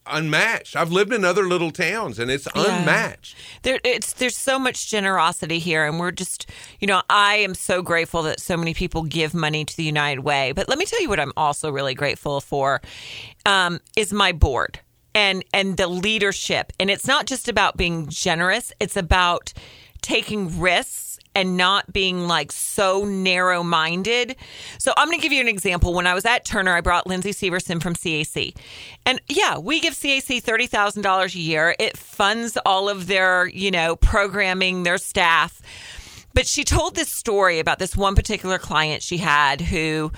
unmatched 0.06 0.76
i've 0.76 0.92
lived 0.92 1.14
in 1.14 1.24
other 1.24 1.48
little 1.48 1.72
towns 1.72 2.18
and 2.20 2.32
it's 2.32 2.48
Yeah. 2.56 2.80
unmatched 2.80 3.36
There, 3.62 3.80
it's 3.84 4.14
there's 4.14 4.38
so 4.38 4.58
much 4.58 4.90
generosity 4.90 5.60
here, 5.60 5.86
and 5.86 6.00
we're 6.00 6.12
just, 6.12 6.50
you 6.80 6.88
know, 6.88 7.02
I 7.10 7.36
am 7.36 7.54
so 7.54 7.82
grateful 7.82 8.24
that 8.24 8.40
so 8.40 8.56
many 8.58 8.74
people 8.74 9.04
give 9.04 9.34
money 9.34 9.66
to 9.66 9.78
the 9.78 9.84
United 9.84 10.22
Way. 10.22 10.54
But 10.54 10.70
let 10.70 10.78
me 10.78 10.86
tell 10.86 11.02
you 11.02 11.10
what 11.10 11.20
I'm 11.20 11.34
also 11.36 11.70
really 11.72 11.94
grateful 11.94 12.40
for 12.42 12.82
um, 13.46 13.80
is 13.96 14.14
my 14.14 14.32
board 14.32 14.80
and 15.14 15.44
and 15.54 15.78
the 15.78 15.88
leadership. 15.88 16.72
And 16.80 16.90
it's 16.90 17.06
not 17.08 17.26
just 17.28 17.48
about 17.50 17.76
being 17.78 18.08
generous; 18.08 18.72
it's 18.80 18.96
about 18.98 19.54
taking 20.02 20.60
risks 20.60 21.09
and 21.40 21.56
not 21.56 21.94
being 21.94 22.28
like 22.28 22.52
so 22.52 23.06
narrow 23.06 23.64
minded. 23.64 24.36
So 24.78 24.92
I'm 24.98 25.08
going 25.08 25.20
to 25.20 25.24
give 25.24 25.32
you 25.32 25.40
an 25.40 25.48
example. 25.48 25.94
When 25.94 26.06
I 26.06 26.14
was 26.14 26.26
at 26.26 26.44
Turner, 26.44 26.76
I 26.76 26.82
brought 26.82 27.08
Lindsay 27.08 27.32
Severson 27.32 27.82
from 27.82 27.96
CAC. 27.96 28.58
And 29.06 29.22
yeah, 29.30 29.58
we 29.58 29.80
give 29.80 29.94
CAC 29.94 30.44
$30,000 30.44 31.36
a 31.36 31.40
year. 31.40 31.76
It 31.80 31.96
funds 31.96 32.58
all 32.66 32.90
of 32.90 33.08
their, 33.08 33.48
you 33.48 33.72
know, 33.72 33.96
programming, 33.96 34.84
their 34.84 34.98
staff. 34.98 35.62
But 36.34 36.46
she 36.46 36.66
told 36.66 36.96
this 36.96 37.10
story 37.10 37.60
about 37.60 37.80
this 37.80 37.96
one 37.96 38.16
particular 38.16 38.60
client 38.60 39.02
she 39.02 39.18
had 39.18 39.62
who 39.62 40.12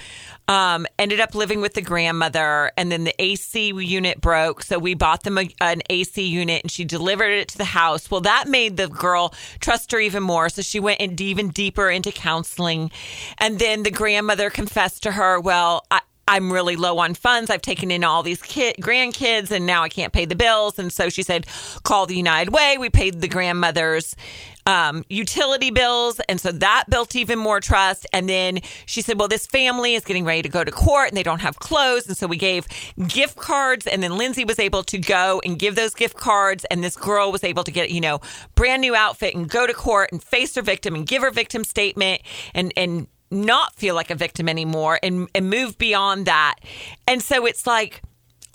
um, 0.52 0.86
ended 1.00 1.22
up 1.22 1.34
living 1.34 1.62
with 1.62 1.76
the 1.76 1.82
grandmother, 1.82 2.74
and 2.76 2.92
then 2.92 3.06
the 3.06 3.16
AC 3.20 3.70
unit 3.70 4.20
broke. 4.20 4.64
So 4.64 4.78
we 4.80 4.96
bought 4.96 5.24
them 5.24 5.38
a, 5.38 5.50
an 5.62 5.82
AC 5.90 6.22
unit, 6.22 6.64
and 6.64 6.70
she 6.70 6.84
delivered 6.84 7.32
it 7.32 7.48
to 7.50 7.58
the 7.58 7.64
house. 7.64 8.12
Well, 8.12 8.20
that 8.22 8.50
made 8.50 8.76
the 8.76 8.90
girl 8.90 9.34
trust 9.62 9.94
her 9.94 10.00
even 10.02 10.24
more. 10.24 10.50
So 10.50 10.62
she 10.62 10.82
went 10.82 11.00
in 11.00 11.20
even 11.22 11.52
deeper 11.52 11.90
into 11.90 12.12
counseling, 12.12 12.92
and 13.38 13.60
then 13.60 13.84
the 13.84 13.92
grandmother 13.92 14.50
confessed 14.50 15.04
to 15.04 15.14
her, 15.14 15.40
"Well, 15.40 15.86
I." 15.90 16.02
I'm 16.28 16.54
really 16.54 16.78
low 16.78 17.00
on 17.00 17.14
funds. 17.14 17.50
I've 17.50 17.64
taken 17.64 17.92
in 17.92 18.06
all 18.06 18.24
these 18.24 18.42
kid, 18.42 18.78
grandkids 18.80 19.52
and 19.52 19.66
now 19.66 19.84
I 19.84 19.90
can't 19.90 20.14
pay 20.14 20.24
the 20.24 20.36
bills. 20.36 20.80
And 20.80 20.94
so 20.94 21.10
she 21.10 21.24
said, 21.24 21.46
call 21.84 22.06
the 22.06 22.16
United 22.16 22.54
Way. 22.54 22.78
We 22.80 22.90
paid 22.90 23.20
the 23.20 23.28
grandmother's 23.28 24.16
um, 24.66 25.04
utility 25.10 25.72
bills. 25.72 26.20
And 26.30 26.40
so 26.40 26.52
that 26.52 26.86
built 26.90 27.16
even 27.16 27.40
more 27.40 27.60
trust. 27.60 28.06
And 28.14 28.28
then 28.30 28.60
she 28.86 29.02
said, 29.02 29.18
well, 29.20 29.28
this 29.28 29.48
family 29.48 29.96
is 29.96 30.04
getting 30.04 30.26
ready 30.26 30.42
to 30.42 30.50
go 30.50 30.64
to 30.64 30.72
court 30.72 31.10
and 31.10 31.18
they 31.18 31.24
don't 31.24 31.42
have 31.42 31.60
clothes. 31.60 32.08
And 32.08 32.18
so 32.18 32.28
we 32.28 32.38
gave 32.38 32.68
gift 33.08 33.38
cards. 33.38 33.88
And 33.88 34.02
then 34.04 34.18
Lindsay 34.18 34.46
was 34.46 34.60
able 34.60 34.84
to 34.84 34.98
go 34.98 35.42
and 35.44 35.58
give 35.58 35.76
those 35.76 35.94
gift 35.94 36.18
cards. 36.18 36.66
And 36.66 36.84
this 36.84 36.96
girl 36.96 37.32
was 37.32 37.44
able 37.44 37.64
to 37.64 37.72
get, 37.72 37.92
you 37.92 38.02
know, 38.02 38.22
brand 38.56 38.82
new 38.82 38.96
outfit 38.96 39.36
and 39.36 39.50
go 39.50 39.68
to 39.68 39.74
court 39.74 40.12
and 40.12 40.24
face 40.24 40.56
her 40.56 40.62
victim 40.62 40.96
and 40.96 41.06
give 41.08 41.22
her 41.22 41.32
victim 41.32 41.64
statement 41.64 42.22
and, 42.54 42.74
and, 42.76 43.08
not 43.32 43.74
feel 43.76 43.96
like 43.96 44.12
a 44.12 44.16
victim 44.16 44.50
anymore 44.50 45.00
and, 45.02 45.30
and 45.34 45.50
move 45.50 45.78
beyond 45.78 46.26
that. 46.26 46.56
And 47.08 47.24
so 47.24 47.46
it's 47.46 47.66
like, 47.66 48.02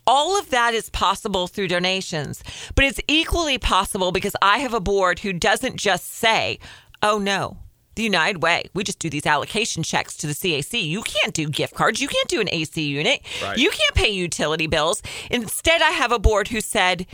all 0.07 0.39
of 0.39 0.51
that 0.51 0.75
is 0.75 0.91
possible 0.91 1.47
through 1.47 1.69
donations, 1.69 2.43
but 2.75 2.85
it's 2.85 3.01
equally 3.09 3.59
possible 3.59 4.13
because 4.13 4.37
I 4.41 4.59
have 4.59 4.75
a 4.75 4.81
board 4.81 5.21
who 5.21 5.33
doesn't 5.33 5.77
just 5.77 6.07
say, 6.07 6.59
oh 7.03 7.19
no, 7.19 7.59
the 7.97 8.03
United 8.03 8.43
Way, 8.43 8.65
we 8.75 8.85
just 8.85 8.99
do 8.99 9.11
these 9.11 9.27
allocation 9.27 9.83
checks 9.83 10.17
to 10.19 10.27
the 10.27 10.35
CAC. 10.35 10.87
You 10.87 11.03
can't 11.03 11.35
do 11.35 11.49
gift 11.49 11.75
cards. 11.75 12.01
You 12.01 12.09
can't 12.09 12.29
do 12.29 12.41
an 12.41 12.49
AC 12.53 12.81
unit. 12.81 13.23
Right. 13.43 13.57
You 13.59 13.71
can't 13.71 13.95
pay 13.95 14.11
utility 14.11 14.67
bills. 14.67 15.03
Instead, 15.31 15.81
I 15.83 15.91
have 15.91 16.13
a 16.13 16.19
board 16.19 16.49
who 16.49 16.61
said, 16.61 17.07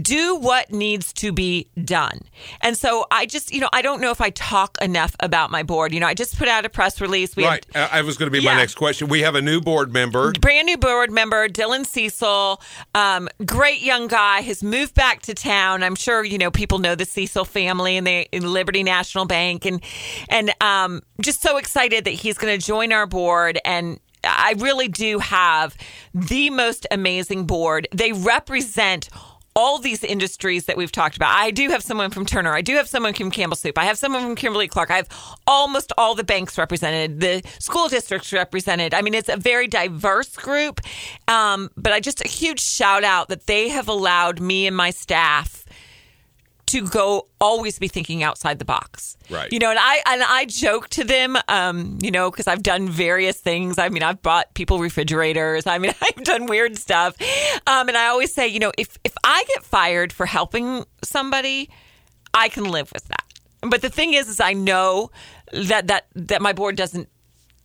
do 0.00 0.36
what 0.36 0.72
needs 0.72 1.12
to 1.12 1.32
be 1.32 1.68
done. 1.84 2.20
And 2.62 2.76
so 2.76 3.06
I 3.10 3.26
just, 3.26 3.52
you 3.52 3.60
know, 3.60 3.68
I 3.72 3.82
don't 3.82 4.00
know 4.00 4.10
if 4.10 4.20
I 4.20 4.30
talk 4.30 4.78
enough 4.80 5.14
about 5.20 5.50
my 5.50 5.62
board. 5.62 5.92
You 5.92 6.00
know, 6.00 6.06
I 6.06 6.14
just 6.14 6.38
put 6.38 6.48
out 6.48 6.64
a 6.64 6.70
press 6.70 7.00
release. 7.00 7.36
We 7.36 7.44
right. 7.44 7.64
have 7.74 7.90
I 7.92 8.02
was 8.02 8.16
going 8.16 8.30
to 8.30 8.38
be 8.38 8.44
my 8.44 8.54
next 8.54 8.76
question. 8.76 9.08
We 9.08 9.20
have 9.20 9.34
a 9.34 9.42
new 9.42 9.60
board 9.60 9.92
member. 9.92 10.32
brand 10.32 10.66
new 10.66 10.78
board 10.78 11.10
member 11.10 11.48
Dylan 11.48 11.84
Cecil, 11.84 12.60
um, 12.94 13.28
great 13.44 13.82
young 13.82 14.06
guy, 14.06 14.40
has 14.40 14.62
moved 14.62 14.94
back 14.94 15.22
to 15.22 15.34
town. 15.34 15.82
I'm 15.82 15.94
sure 15.94 16.24
you 16.24 16.38
know 16.38 16.50
people 16.50 16.78
know 16.78 16.94
the 16.94 17.04
Cecil 17.04 17.44
family 17.44 17.96
and 17.96 18.06
the 18.06 18.28
in 18.32 18.50
Liberty 18.50 18.82
National 18.82 19.26
Bank, 19.26 19.66
and 19.66 19.82
and 20.28 20.52
um, 20.62 21.02
just 21.20 21.42
so 21.42 21.58
excited 21.58 22.04
that 22.04 22.12
he's 22.12 22.38
going 22.38 22.58
to 22.58 22.64
join 22.64 22.92
our 22.92 23.06
board 23.06 23.58
and. 23.64 24.00
I 24.24 24.54
really 24.58 24.86
do 24.86 25.18
have 25.18 25.76
the 26.14 26.50
most 26.50 26.86
amazing 26.92 27.44
board. 27.44 27.88
They 27.92 28.12
represent 28.12 29.08
all 29.54 29.78
these 29.78 30.02
industries 30.02 30.66
that 30.66 30.76
we've 30.76 30.92
talked 30.92 31.16
about. 31.16 31.36
I 31.36 31.50
do 31.50 31.68
have 31.70 31.82
someone 31.82 32.10
from 32.10 32.24
Turner. 32.24 32.52
I 32.52 32.62
do 32.62 32.76
have 32.76 32.88
someone 32.88 33.12
from 33.14 33.30
Campbell 33.30 33.56
Soup. 33.56 33.76
I 33.76 33.84
have 33.84 33.98
someone 33.98 34.22
from 34.22 34.34
Kimberly 34.34 34.68
Clark. 34.68 34.90
I 34.90 34.96
have 34.96 35.08
almost 35.46 35.92
all 35.98 36.14
the 36.14 36.24
banks 36.24 36.56
represented, 36.56 37.20
the 37.20 37.42
school 37.58 37.88
districts 37.88 38.32
represented. 38.32 38.94
I 38.94 39.02
mean, 39.02 39.14
it's 39.14 39.28
a 39.28 39.36
very 39.36 39.68
diverse 39.68 40.36
group. 40.36 40.80
Um, 41.28 41.70
but 41.76 41.92
I 41.92 42.00
just 42.00 42.24
a 42.24 42.28
huge 42.28 42.60
shout 42.60 43.04
out 43.04 43.28
that 43.28 43.46
they 43.46 43.68
have 43.68 43.88
allowed 43.88 44.40
me 44.40 44.66
and 44.66 44.76
my 44.76 44.90
staff 44.90 45.61
to 46.72 46.88
go 46.88 47.28
always 47.38 47.78
be 47.78 47.86
thinking 47.86 48.22
outside 48.22 48.58
the 48.58 48.64
box. 48.64 49.18
Right. 49.28 49.52
You 49.52 49.58
know, 49.58 49.70
and 49.70 49.78
I 49.78 50.02
and 50.06 50.22
I 50.22 50.46
joke 50.46 50.88
to 50.90 51.04
them, 51.04 51.36
um, 51.48 51.98
you 52.02 52.10
know, 52.10 52.30
because 52.30 52.46
I've 52.46 52.62
done 52.62 52.88
various 52.88 53.38
things. 53.38 53.78
I 53.78 53.90
mean, 53.90 54.02
I've 54.02 54.22
bought 54.22 54.54
people 54.54 54.78
refrigerators. 54.78 55.66
I 55.66 55.76
mean, 55.76 55.92
I've 56.02 56.24
done 56.24 56.46
weird 56.46 56.78
stuff. 56.78 57.14
Um, 57.66 57.88
and 57.88 57.96
I 57.96 58.06
always 58.06 58.32
say, 58.32 58.48
you 58.48 58.58
know, 58.58 58.72
if 58.78 58.98
if 59.04 59.12
I 59.22 59.44
get 59.48 59.62
fired 59.62 60.12
for 60.12 60.24
helping 60.24 60.84
somebody, 61.04 61.68
I 62.32 62.48
can 62.48 62.64
live 62.64 62.90
with 62.92 63.06
that. 63.08 63.24
But 63.60 63.82
the 63.82 63.90
thing 63.90 64.14
is, 64.14 64.28
is 64.28 64.40
I 64.40 64.54
know 64.54 65.10
that 65.52 65.88
that 65.88 66.06
that 66.14 66.40
my 66.40 66.54
board 66.54 66.76
doesn't 66.76 67.08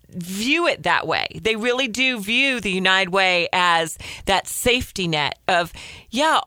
view 0.09 0.67
it 0.67 0.83
that 0.83 1.07
way. 1.07 1.27
They 1.41 1.55
really 1.55 1.87
do 1.87 2.19
view 2.19 2.59
the 2.59 2.71
United 2.71 3.11
Way 3.11 3.47
as 3.53 3.97
that 4.25 4.47
safety 4.47 5.07
net 5.07 5.39
of, 5.47 5.73
yeah, 6.09 6.41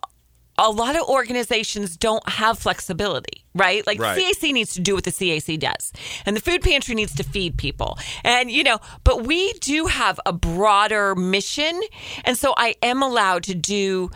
a 0.60 0.70
lot 0.70 0.94
of 0.96 1.02
organizations 1.08 1.96
don't 1.96 2.26
have 2.28 2.58
flexibility, 2.58 3.44
right? 3.54 3.86
Like 3.86 3.98
Right. 3.98 4.18
CAC 4.18 4.52
needs 4.52 4.74
to 4.74 4.80
do 4.80 4.94
what 4.94 5.04
the 5.04 5.10
CAC 5.10 5.58
does, 5.58 5.92
and 6.26 6.36
the 6.36 6.40
food 6.40 6.62
pantry 6.62 6.94
needs 6.94 7.14
to 7.14 7.22
feed 7.24 7.56
people. 7.56 7.98
And, 8.24 8.50
you 8.50 8.62
know, 8.62 8.78
but 9.04 9.24
we 9.24 9.52
do 9.54 9.86
have 9.86 10.20
a 10.26 10.32
broader 10.32 11.14
mission. 11.14 11.80
And 12.24 12.36
so 12.36 12.54
I 12.56 12.76
am 12.82 13.02
allowed 13.02 13.42
to 13.44 13.54
do 13.54 14.10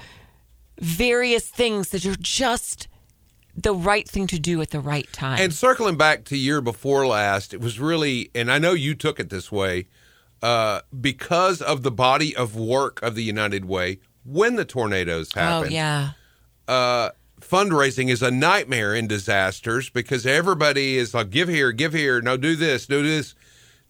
various 0.80 1.48
things 1.48 1.90
that 1.90 2.04
are 2.04 2.16
just 2.20 2.88
the 3.56 3.74
right 3.74 4.08
thing 4.08 4.26
to 4.26 4.38
do 4.38 4.60
at 4.60 4.70
the 4.70 4.80
right 4.80 5.10
time. 5.12 5.38
And 5.40 5.52
circling 5.54 5.96
back 5.96 6.24
to 6.26 6.36
year 6.36 6.60
before 6.60 7.06
last, 7.06 7.54
it 7.54 7.60
was 7.60 7.78
really, 7.78 8.30
and 8.34 8.50
I 8.50 8.58
know 8.58 8.72
you 8.72 8.94
took 8.94 9.20
it 9.20 9.30
this 9.30 9.52
way, 9.52 9.86
uh, 10.42 10.80
because 11.00 11.62
of 11.62 11.82
the 11.82 11.92
body 11.92 12.34
of 12.34 12.56
work 12.56 13.00
of 13.02 13.14
the 13.14 13.22
United 13.22 13.64
Way 13.64 14.00
when 14.24 14.56
the 14.56 14.64
tornadoes 14.64 15.32
happened. 15.32 15.72
oh, 15.72 15.74
yeah. 15.74 16.10
Uh, 16.68 17.10
fundraising 17.40 18.08
is 18.08 18.22
a 18.22 18.30
nightmare 18.30 18.94
in 18.94 19.06
disasters 19.06 19.90
because 19.90 20.26
everybody 20.26 20.96
is 20.96 21.14
like, 21.14 21.30
give 21.30 21.48
here, 21.48 21.72
give 21.72 21.92
here, 21.92 22.20
no, 22.20 22.36
do 22.36 22.56
this, 22.56 22.86
do 22.86 23.02
this. 23.02 23.34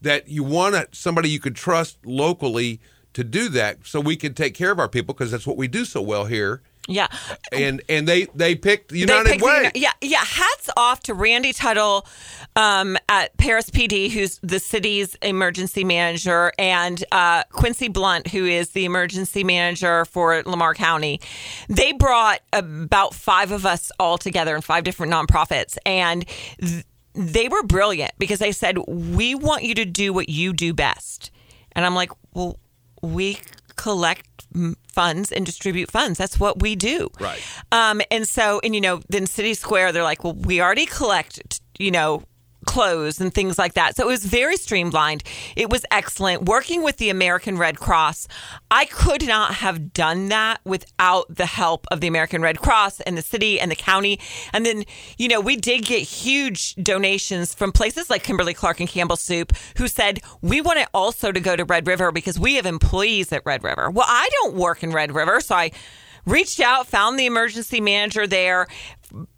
That 0.02 0.28
you 0.28 0.44
want 0.44 0.94
somebody 0.94 1.30
you 1.30 1.40
could 1.40 1.56
trust 1.56 2.04
locally 2.04 2.80
to 3.14 3.24
do 3.24 3.48
that 3.50 3.78
so 3.84 4.00
we 4.00 4.16
can 4.16 4.34
take 4.34 4.54
care 4.54 4.70
of 4.70 4.78
our 4.78 4.88
people 4.88 5.14
because 5.14 5.30
that's 5.30 5.46
what 5.46 5.56
we 5.56 5.68
do 5.68 5.84
so 5.84 6.02
well 6.02 6.26
here. 6.26 6.60
Yeah. 6.86 7.06
And 7.50 7.82
and 7.88 8.06
they 8.06 8.26
they 8.34 8.54
picked 8.54 8.90
the 8.90 8.98
United 8.98 9.24
picked 9.24 9.40
the 9.40 9.46
Way. 9.46 9.56
Uni- 9.56 9.70
yeah, 9.74 9.92
yeah. 10.02 10.24
Hats 10.24 10.68
off 10.76 11.00
to 11.04 11.14
Randy 11.14 11.52
Tuttle 11.52 12.06
um, 12.56 12.98
at 13.08 13.34
Paris 13.38 13.70
PD, 13.70 14.10
who's 14.10 14.38
the 14.42 14.58
city's 14.58 15.14
emergency 15.22 15.82
manager, 15.82 16.52
and 16.58 17.02
uh, 17.10 17.44
Quincy 17.44 17.88
Blunt, 17.88 18.28
who 18.28 18.44
is 18.44 18.70
the 18.70 18.84
emergency 18.84 19.44
manager 19.44 20.04
for 20.04 20.42
Lamar 20.44 20.74
County. 20.74 21.20
They 21.68 21.92
brought 21.92 22.40
about 22.52 23.14
five 23.14 23.50
of 23.50 23.64
us 23.64 23.90
all 23.98 24.18
together 24.18 24.54
in 24.54 24.60
five 24.60 24.84
different 24.84 25.12
nonprofits, 25.12 25.78
and 25.86 26.26
th- 26.60 26.84
they 27.14 27.48
were 27.48 27.62
brilliant 27.62 28.12
because 28.18 28.40
they 28.40 28.52
said, 28.52 28.76
"We 28.86 29.34
want 29.34 29.62
you 29.62 29.74
to 29.76 29.86
do 29.86 30.12
what 30.12 30.28
you 30.28 30.52
do 30.52 30.74
best," 30.74 31.30
and 31.72 31.86
I'm 31.86 31.94
like, 31.94 32.10
"Well, 32.34 32.58
we 33.00 33.38
collect." 33.76 34.28
Funds 34.92 35.32
and 35.32 35.44
distribute 35.44 35.90
funds. 35.90 36.18
That's 36.18 36.38
what 36.38 36.62
we 36.62 36.76
do. 36.76 37.10
Right. 37.20 37.40
Um, 37.72 38.00
and 38.10 38.26
so, 38.28 38.60
and 38.62 38.74
you 38.74 38.80
know, 38.80 39.00
then 39.08 39.26
City 39.26 39.54
Square, 39.54 39.92
they're 39.92 40.02
like, 40.04 40.22
well, 40.22 40.34
we 40.34 40.60
already 40.60 40.86
collect, 40.86 41.60
you 41.78 41.90
know, 41.90 42.22
clothes 42.64 43.20
and 43.20 43.32
things 43.32 43.58
like 43.58 43.74
that. 43.74 43.96
So 43.96 44.04
it 44.04 44.06
was 44.06 44.24
very 44.24 44.56
streamlined. 44.56 45.22
It 45.56 45.70
was 45.70 45.84
excellent. 45.90 46.44
Working 46.44 46.82
with 46.82 46.96
the 46.96 47.10
American 47.10 47.58
Red 47.58 47.78
Cross, 47.78 48.28
I 48.70 48.86
could 48.86 49.26
not 49.26 49.54
have 49.54 49.92
done 49.92 50.28
that 50.28 50.60
without 50.64 51.26
the 51.34 51.46
help 51.46 51.86
of 51.90 52.00
the 52.00 52.06
American 52.06 52.42
Red 52.42 52.58
Cross 52.58 53.00
and 53.00 53.16
the 53.16 53.22
city 53.22 53.60
and 53.60 53.70
the 53.70 53.76
county. 53.76 54.18
And 54.52 54.64
then, 54.64 54.84
you 55.18 55.28
know, 55.28 55.40
we 55.40 55.56
did 55.56 55.84
get 55.84 56.00
huge 56.00 56.74
donations 56.76 57.54
from 57.54 57.72
places 57.72 58.10
like 58.10 58.22
Kimberly 58.22 58.54
Clark 58.54 58.80
and 58.80 58.88
Campbell 58.88 59.16
Soup 59.16 59.52
who 59.76 59.88
said, 59.88 60.20
we 60.42 60.60
want 60.60 60.78
it 60.78 60.88
also 60.94 61.32
to 61.32 61.40
go 61.40 61.56
to 61.56 61.64
Red 61.64 61.86
River 61.86 62.12
because 62.12 62.38
we 62.38 62.54
have 62.54 62.66
employees 62.66 63.32
at 63.32 63.42
Red 63.44 63.62
River. 63.64 63.90
Well, 63.90 64.06
I 64.08 64.28
don't 64.32 64.54
work 64.54 64.82
in 64.82 64.90
Red 64.90 65.12
River, 65.12 65.40
so 65.40 65.54
I 65.54 65.70
reached 66.26 66.60
out, 66.60 66.86
found 66.86 67.18
the 67.18 67.26
emergency 67.26 67.80
manager 67.80 68.26
there. 68.26 68.66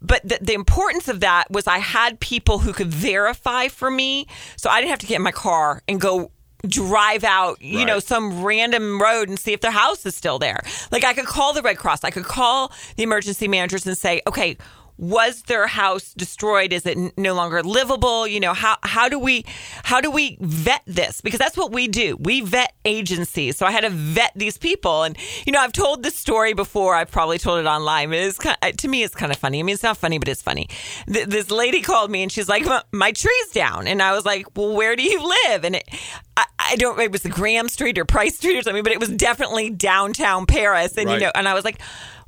But 0.01 0.27
the, 0.27 0.39
the 0.41 0.53
importance 0.53 1.07
of 1.07 1.19
that 1.19 1.51
was 1.51 1.67
I 1.67 1.77
had 1.77 2.19
people 2.19 2.59
who 2.59 2.73
could 2.73 2.87
verify 2.87 3.67
for 3.67 3.91
me, 3.91 4.27
so 4.55 4.69
I 4.69 4.79
didn't 4.79 4.89
have 4.89 4.99
to 4.99 5.07
get 5.07 5.17
in 5.17 5.21
my 5.21 5.31
car 5.31 5.83
and 5.87 6.01
go 6.01 6.31
drive 6.65 7.23
out, 7.23 7.61
you 7.61 7.85
know, 7.85 7.99
some 7.99 8.43
random 8.43 8.99
road 8.99 9.29
and 9.29 9.37
see 9.37 9.53
if 9.53 9.61
their 9.61 9.71
house 9.71 10.05
is 10.05 10.15
still 10.15 10.39
there. 10.39 10.59
Like 10.91 11.03
I 11.05 11.13
could 11.13 11.25
call 11.25 11.53
the 11.53 11.61
Red 11.61 11.77
Cross, 11.77 12.03
I 12.03 12.09
could 12.11 12.25
call 12.25 12.71
the 12.95 13.03
emergency 13.03 13.47
managers 13.47 13.85
and 13.85 13.97
say, 13.97 14.21
okay. 14.27 14.57
Was 14.97 15.43
their 15.43 15.67
house 15.67 16.13
destroyed? 16.13 16.73
Is 16.73 16.85
it 16.85 16.97
no 17.17 17.33
longer 17.35 17.61
livable? 17.61 18.25
You 18.27 18.39
know 18.39 18.53
how 18.53 18.77
how 18.83 19.07
do 19.09 19.19
we 19.19 19.45
how 19.83 20.01
do 20.01 20.09
we 20.09 20.37
vet 20.41 20.81
this? 20.87 21.21
Because 21.21 21.37
that's 21.39 21.55
what 21.55 21.71
we 21.71 21.87
do. 21.87 22.17
We 22.19 22.41
vet 22.41 22.73
agencies. 22.83 23.57
So 23.57 23.65
I 23.65 23.71
had 23.71 23.81
to 23.81 23.89
vet 23.91 24.31
these 24.35 24.57
people, 24.57 25.03
and 25.03 25.15
you 25.45 25.51
know 25.53 25.59
I've 25.59 25.71
told 25.71 26.01
this 26.03 26.15
story 26.15 26.53
before. 26.53 26.95
I've 26.95 27.11
probably 27.11 27.37
told 27.37 27.59
it 27.59 27.67
online. 27.67 28.09
But 28.09 28.17
it's 28.19 28.37
kind 28.39 28.57
to 28.77 28.87
me 28.87 29.03
it's 29.03 29.13
kind 29.15 29.31
of 29.31 29.37
funny. 29.37 29.59
I 29.59 29.63
mean 29.63 29.73
it's 29.73 29.83
not 29.83 29.97
funny, 29.97 30.17
but 30.17 30.27
it's 30.27 30.41
funny. 30.41 30.67
Th- 31.11 31.27
this 31.27 31.51
lady 31.51 31.81
called 31.81 32.09
me 32.09 32.23
and 32.23 32.31
she's 32.31 32.49
like, 32.49 32.65
"My- 32.65 32.83
"My 32.91 33.11
tree's 33.11 33.51
down," 33.51 33.87
and 33.87 34.01
I 34.01 34.13
was 34.13 34.25
like, 34.25 34.47
"Well, 34.57 34.73
where 34.75 34.95
do 34.95 35.03
you 35.03 35.21
live?" 35.47 35.63
And 35.63 35.75
it, 35.75 35.87
I, 36.35 36.45
I 36.59 36.75
don't. 36.75 36.99
It 36.99 37.11
was 37.11 37.21
the 37.21 37.29
Graham 37.29 37.69
Street 37.69 37.97
or 37.99 38.05
Price 38.05 38.35
Street 38.37 38.57
or 38.57 38.61
something, 38.63 38.83
but 38.83 38.91
it 38.93 38.99
was 38.99 39.09
definitely 39.09 39.69
downtown 39.69 40.45
Paris. 40.47 40.97
And 40.97 41.05
Right. 41.07 41.13
you 41.15 41.19
know, 41.25 41.31
and 41.35 41.47
I 41.47 41.53
was 41.53 41.63
like, 41.65 41.79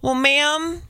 "Well, 0.03 0.13
ma'am." 0.15 0.83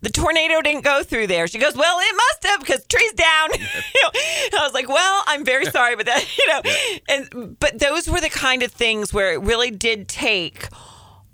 The 0.00 0.10
tornado 0.10 0.60
didn't 0.62 0.84
go 0.84 1.02
through 1.02 1.26
there. 1.26 1.46
She 1.48 1.58
goes, 1.58 1.74
well, 1.76 1.98
it 2.00 2.14
must 2.16 2.46
have 2.46 2.60
because 2.60 2.86
trees 2.86 3.12
down. 3.12 3.48
You 3.94 4.50
know, 4.52 4.58
I 4.60 4.64
was 4.64 4.72
like, 4.74 4.88
well, 4.88 5.22
I'm 5.26 5.44
very 5.44 5.66
sorry, 5.66 5.96
but 5.96 6.06
that, 6.06 6.24
you 6.38 6.46
know, 6.48 6.62
and 7.08 7.58
but 7.58 7.78
those 7.78 8.08
were 8.08 8.20
the 8.20 8.30
kind 8.30 8.62
of 8.62 8.70
things 8.72 9.12
where 9.12 9.32
it 9.32 9.40
really 9.42 9.70
did 9.70 10.08
take 10.08 10.68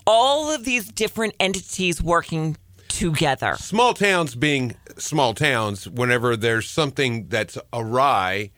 all 0.07 0.51
of 0.53 0.65
these 0.65 0.89
different 0.89 1.35
entities 1.39 2.03
working 2.03 2.57
together. 2.89 3.55
Small 3.59 3.95
towns 3.95 4.35
being 4.35 4.75
small 4.99 5.35
towns, 5.35 5.89
whenever 5.89 6.37
there's 6.37 6.69
something 6.69 7.29
that's 7.29 7.57
awry, 7.73 8.51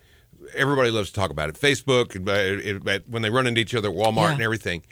everybody 0.54 0.90
loves 0.90 1.08
to 1.10 1.14
talk 1.14 1.30
about 1.30 1.48
it. 1.48 1.56
Facebook, 1.56 2.14
it- 2.16 2.86
it- 2.86 3.08
when 3.08 3.22
they 3.22 3.30
run 3.30 3.46
into 3.46 3.60
each 3.60 3.74
other 3.74 3.88
at 3.90 3.94
Walmart 3.94 4.28
Yeah. 4.28 4.32
and 4.34 4.42
everything, 4.42 4.82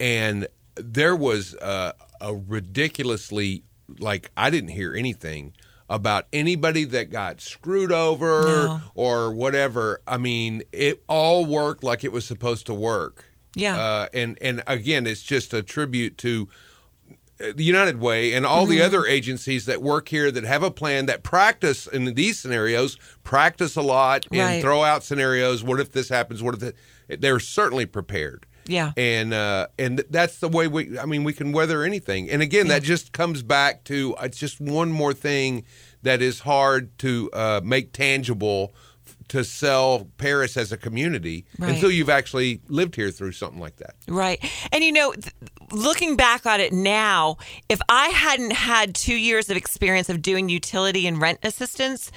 and 0.00 0.46
there 0.76 1.14
was 1.16 1.54
uh, 1.56 1.92
a 2.20 2.34
ridiculously 2.34 3.64
like 4.00 4.30
I 4.36 4.50
didn't 4.50 4.70
hear 4.70 4.94
anything 4.94 5.52
about 5.90 6.26
anybody 6.32 6.84
that 6.84 7.10
got 7.10 7.40
screwed 7.40 7.92
over 7.92 8.42
No. 8.42 8.80
or 8.94 9.32
whatever. 9.32 10.00
I 10.06 10.16
mean, 10.16 10.62
it 10.72 11.02
all 11.08 11.44
worked 11.44 11.84
like 11.84 12.04
it 12.04 12.12
was 12.12 12.24
supposed 12.24 12.66
to 12.66 12.74
work. 12.74 13.26
Yeah. 13.54 13.76
uh, 13.78 14.06
and 14.14 14.38
and 14.40 14.62
again, 14.66 15.06
it's 15.06 15.22
just 15.22 15.52
a 15.54 15.62
tribute 15.62 16.18
to 16.18 16.48
the 17.38 17.64
United 17.64 18.00
Way 18.00 18.32
and 18.32 18.46
all 18.46 18.64
the 18.64 18.76
Mm-hmm. 18.76 18.86
other 18.86 19.06
agencies 19.06 19.66
that 19.66 19.82
work 19.82 20.08
here 20.08 20.30
that 20.30 20.44
have 20.44 20.62
a 20.62 20.70
plan 20.70 21.06
that 21.06 21.22
practice 21.24 21.86
in 21.86 22.14
these 22.14 22.38
scenarios, 22.38 22.96
practice 23.24 23.74
a 23.76 23.82
lot 23.82 24.26
and 24.30 24.40
Right. 24.40 24.62
throw 24.62 24.84
out 24.84 25.02
scenarios. 25.04 25.62
What 25.64 25.80
if 25.80 25.92
this 25.92 26.08
happens? 26.08 26.42
What 26.42 26.62
if 26.62 26.72
they're 27.20 27.40
certainly 27.40 27.86
prepared. 27.86 28.46
Yeah. 28.66 28.92
And 28.96 29.32
uh, 29.34 29.68
and 29.78 30.04
that's 30.10 30.38
the 30.38 30.48
way 30.48 30.68
we. 30.68 30.98
I 30.98 31.06
mean, 31.06 31.24
we 31.24 31.32
can 31.32 31.52
weather 31.52 31.82
anything. 31.82 32.30
And 32.30 32.42
again, 32.42 32.68
that 32.68 32.82
just 32.82 33.12
comes 33.12 33.42
back 33.42 33.84
to 33.84 34.14
it's 34.22 34.38
just 34.38 34.60
one 34.60 34.90
more 34.90 35.12
thing 35.14 35.64
that 36.02 36.20
is 36.22 36.40
hard 36.40 36.96
to 36.98 37.30
uh, 37.32 37.60
make 37.64 37.92
tangible 37.92 38.74
to 39.28 39.42
sell 39.42 40.06
Paris 40.18 40.54
as 40.56 40.70
a 40.70 40.76
community 40.76 41.46
Right. 41.58 41.72
until 41.74 41.90
you've 41.90 42.10
actually 42.10 42.60
lived 42.68 42.94
here 42.94 43.10
through 43.10 43.32
something 43.32 43.58
like 43.58 43.76
that. 43.76 43.94
Right. 44.06 44.38
And 44.70 44.84
you 44.84 44.92
know, 44.92 45.12
th- 45.12 45.32
looking 45.72 46.14
back 46.14 46.44
on 46.44 46.60
it 46.60 46.74
now, 46.74 47.38
if 47.70 47.80
I 47.88 48.08
hadn't 48.08 48.52
had 48.52 48.94
two 48.94 49.14
years 49.16 49.48
of 49.48 49.56
experience 49.56 50.10
of 50.10 50.20
doing 50.20 50.50
utility 50.50 51.06
and 51.06 51.18
rent 51.20 51.38
assistance, 51.42 52.12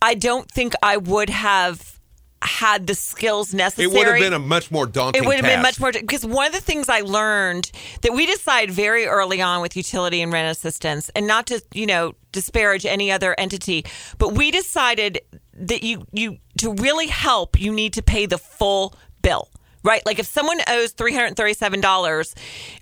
I 0.00 0.14
don't 0.14 0.50
think 0.50 0.74
I 0.82 0.96
would 0.96 1.30
have 1.30 2.00
had 2.44 2.86
the 2.86 2.94
skills 2.94 3.54
necessary. 3.54 3.90
It 3.90 3.96
would 3.96 4.06
have 4.06 4.18
been 4.18 4.32
a 4.32 4.38
much 4.38 4.70
more 4.70 4.86
daunting. 4.86 5.22
It 5.22 5.26
would 5.26 5.36
have 5.36 5.44
been 5.44 5.62
much 5.62 5.78
more 5.80 5.92
because 5.92 6.24
one 6.24 6.46
of 6.46 6.52
the 6.52 6.60
things 6.60 6.88
I 6.88 7.00
learned 7.00 7.70
that 8.02 8.12
we 8.12 8.26
decided 8.26 8.74
very 8.74 9.06
early 9.06 9.40
on 9.40 9.62
with 9.62 9.76
utility 9.76 10.22
and 10.22 10.32
rent 10.32 10.50
assistance, 10.50 11.10
and 11.14 11.26
not 11.26 11.46
to 11.46 11.62
you 11.72 11.86
know 11.86 12.14
disparage 12.32 12.86
any 12.86 13.12
other 13.12 13.34
entity, 13.38 13.84
but 14.18 14.32
we 14.32 14.50
decided 14.50 15.20
that 15.54 15.82
you 15.82 16.06
you 16.12 16.38
to 16.58 16.72
really 16.74 17.06
help, 17.08 17.60
you 17.60 17.72
need 17.72 17.92
to 17.94 18.02
pay 18.02 18.26
the 18.26 18.38
full 18.38 18.94
bill, 19.22 19.48
right? 19.82 20.04
Like 20.04 20.18
if 20.18 20.26
someone 20.26 20.60
owes 20.68 20.92
three 20.92 21.14
hundred 21.14 21.36
thirty 21.36 21.54
seven 21.54 21.80
dollars, 21.80 22.34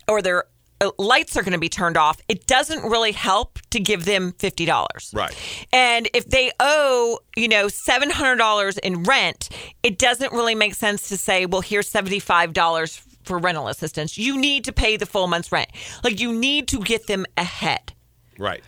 or 0.09 0.23
their 0.23 0.45
uh, 0.45 0.47
Uh, 0.83 0.91
lights 0.99 1.37
are 1.37 1.43
going 1.43 1.53
to 1.53 1.59
be 1.59 1.69
turned 1.69 1.97
off, 1.99 2.21
it 2.29 2.47
doesn't 2.47 2.83
really 2.89 3.13
help 3.13 3.59
to 3.71 3.79
give 3.81 4.05
them 4.07 4.33
fifty 4.39 4.65
dollars, 4.65 5.11
Right. 5.15 5.35
and 5.73 6.09
if 6.15 6.29
they 6.31 6.51
owe, 6.59 7.19
you 7.37 7.49
know, 7.49 7.69
seven 7.69 8.09
hundred 8.11 8.37
dollars 8.37 8.79
in 8.79 9.03
rent, 9.03 9.51
it 9.83 9.99
doesn't 9.99 10.33
really 10.33 10.55
make 10.55 10.75
sense 10.75 11.09
to 11.11 11.17
say, 11.19 11.45
well, 11.45 11.61
here's 11.61 11.89
seventy 11.89 12.19
five 12.19 12.53
dollars 12.55 13.03
for 13.25 13.39
rental 13.39 13.69
assistance. 13.69 14.17
You 14.17 14.39
need 14.39 14.65
to 14.65 14.73
pay 14.73 14.97
the 14.97 15.05
full 15.07 15.27
month's 15.27 15.53
rent. 15.53 15.69
Like 16.03 16.19
you 16.19 16.33
need 16.33 16.67
to 16.69 16.79
get 16.81 17.07
them 17.07 17.27
ahead. 17.37 17.93
right. 18.39 18.63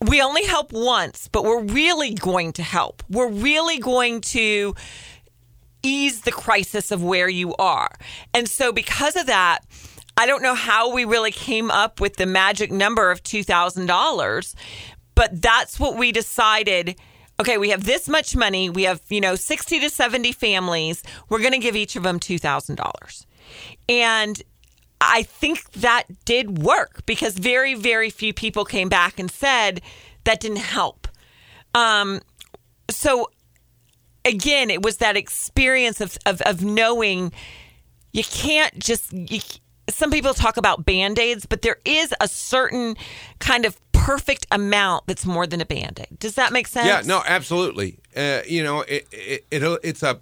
We 0.00 0.22
only 0.22 0.44
help 0.44 0.72
once, 0.72 1.26
but 1.26 1.42
we're 1.42 1.62
really 1.62 2.14
going 2.14 2.52
to 2.54 2.62
help. 2.62 3.02
We're 3.10 3.30
really 3.30 3.78
going 3.78 4.20
to 4.22 4.74
ease 5.82 6.20
the 6.22 6.30
crisis 6.32 6.90
of 6.92 7.02
where 7.02 7.28
you 7.28 7.54
are. 7.56 7.90
And 8.34 8.48
so 8.48 8.72
because 8.72 9.16
of 9.16 9.26
that, 9.26 9.60
I 10.18 10.26
don't 10.26 10.42
know 10.42 10.56
how 10.56 10.92
we 10.92 11.04
really 11.04 11.30
came 11.30 11.70
up 11.70 12.00
with 12.00 12.16
the 12.16 12.26
magic 12.26 12.72
number 12.72 13.12
of 13.12 13.22
$2,000, 13.22 14.54
but 15.14 15.40
that's 15.40 15.78
what 15.78 15.96
we 15.96 16.10
decided. 16.10 16.96
Okay, 17.38 17.56
we 17.56 17.70
have 17.70 17.84
this 17.84 18.08
much 18.08 18.34
money. 18.34 18.68
We 18.68 18.82
have, 18.82 19.00
you 19.10 19.20
know, 19.20 19.36
60 19.36 19.78
to 19.78 19.88
70 19.88 20.32
families. 20.32 21.04
We're 21.28 21.38
going 21.38 21.52
to 21.52 21.60
give 21.60 21.76
each 21.76 21.94
of 21.94 22.02
them 22.02 22.18
$2,000. 22.18 23.26
And 23.88 24.42
I 25.00 25.22
think 25.22 25.70
that 25.74 26.06
did 26.24 26.58
work 26.58 27.06
because 27.06 27.38
very, 27.38 27.74
very 27.74 28.10
few 28.10 28.34
people 28.34 28.64
came 28.64 28.88
back 28.88 29.20
and 29.20 29.30
said 29.30 29.80
that 30.24 30.40
didn't 30.40 30.56
help. 30.56 31.06
Um, 31.74 32.22
so 32.90 33.30
again, 34.24 34.68
it 34.68 34.82
was 34.82 34.96
that 34.96 35.16
experience 35.16 36.00
of, 36.00 36.18
of, 36.26 36.40
of 36.40 36.64
knowing 36.64 37.32
you 38.12 38.24
can't 38.24 38.76
just. 38.80 39.12
You, 39.12 39.38
some 39.88 40.10
people 40.10 40.34
talk 40.34 40.56
about 40.56 40.84
band 40.84 41.18
aids, 41.18 41.46
but 41.46 41.62
there 41.62 41.78
is 41.84 42.14
a 42.20 42.28
certain 42.28 42.96
kind 43.38 43.64
of 43.64 43.76
perfect 43.92 44.46
amount 44.50 45.06
that's 45.06 45.26
more 45.26 45.46
than 45.46 45.60
a 45.60 45.66
band 45.66 46.00
aid. 46.00 46.18
Does 46.18 46.34
that 46.36 46.52
make 46.52 46.66
sense? 46.66 46.86
Yeah, 46.86 47.02
no, 47.04 47.22
absolutely. 47.26 47.98
Uh, 48.16 48.40
you 48.46 48.62
know, 48.62 48.82
it, 48.82 49.06
it, 49.12 49.46
it 49.50 49.80
it's 49.82 50.02
a 50.02 50.18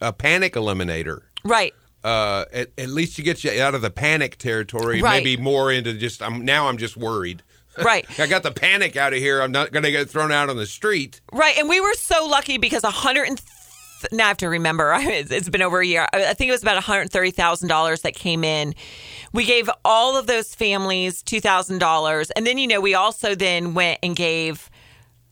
a 0.00 0.12
panic 0.12 0.54
eliminator. 0.54 1.22
Right. 1.44 1.74
Uh, 2.04 2.44
at, 2.52 2.68
at 2.78 2.88
least 2.88 3.18
you 3.18 3.24
get 3.24 3.42
you 3.42 3.60
out 3.60 3.74
of 3.74 3.82
the 3.82 3.90
panic 3.90 4.38
territory, 4.38 5.02
Right. 5.02 5.22
maybe 5.24 5.40
more 5.42 5.72
into 5.72 5.92
just. 5.94 6.22
I'm 6.22 6.44
now. 6.44 6.68
I'm 6.68 6.78
just 6.78 6.96
worried. 6.96 7.42
Right. 7.82 8.06
I 8.20 8.26
got 8.26 8.42
the 8.42 8.52
panic 8.52 8.96
out 8.96 9.12
of 9.12 9.18
here. 9.18 9.40
I'm 9.42 9.52
not 9.52 9.72
going 9.72 9.82
to 9.82 9.90
get 9.90 10.08
thrown 10.08 10.30
out 10.32 10.48
on 10.48 10.56
the 10.56 10.66
street. 10.66 11.20
Right, 11.32 11.58
and 11.58 11.68
we 11.68 11.80
were 11.80 11.92
so 11.94 12.26
lucky 12.26 12.58
because 12.58 12.84
a 12.84 12.90
hundred 12.90 13.24
and 13.28 13.38
th- 13.38 13.48
now 14.12 14.24
I 14.24 14.28
have 14.28 14.36
to 14.38 14.48
remember 14.48 14.94
it's 14.98 15.48
been 15.48 15.62
over 15.62 15.80
a 15.80 15.86
year. 15.86 16.06
I 16.12 16.26
I 16.26 16.34
think 16.34 16.48
it 16.48 16.52
was 16.52 16.62
about 16.62 16.76
one 16.76 16.82
hundred 16.82 17.10
thirty 17.10 17.30
thousand 17.30 17.68
dollars 17.68 18.02
that 18.02 18.14
came 18.14 18.44
in. 18.44 18.74
We 19.32 19.44
gave 19.44 19.68
all 19.84 20.16
of 20.16 20.26
those 20.26 20.54
families 20.54 21.22
two 21.22 21.40
thousand 21.40 21.78
dollars, 21.78 22.30
and 22.32 22.46
then 22.46 22.58
you 22.58 22.66
know 22.66 22.80
we 22.80 22.94
also 22.94 23.34
then 23.34 23.74
went 23.74 23.98
and 24.02 24.16
gave 24.16 24.70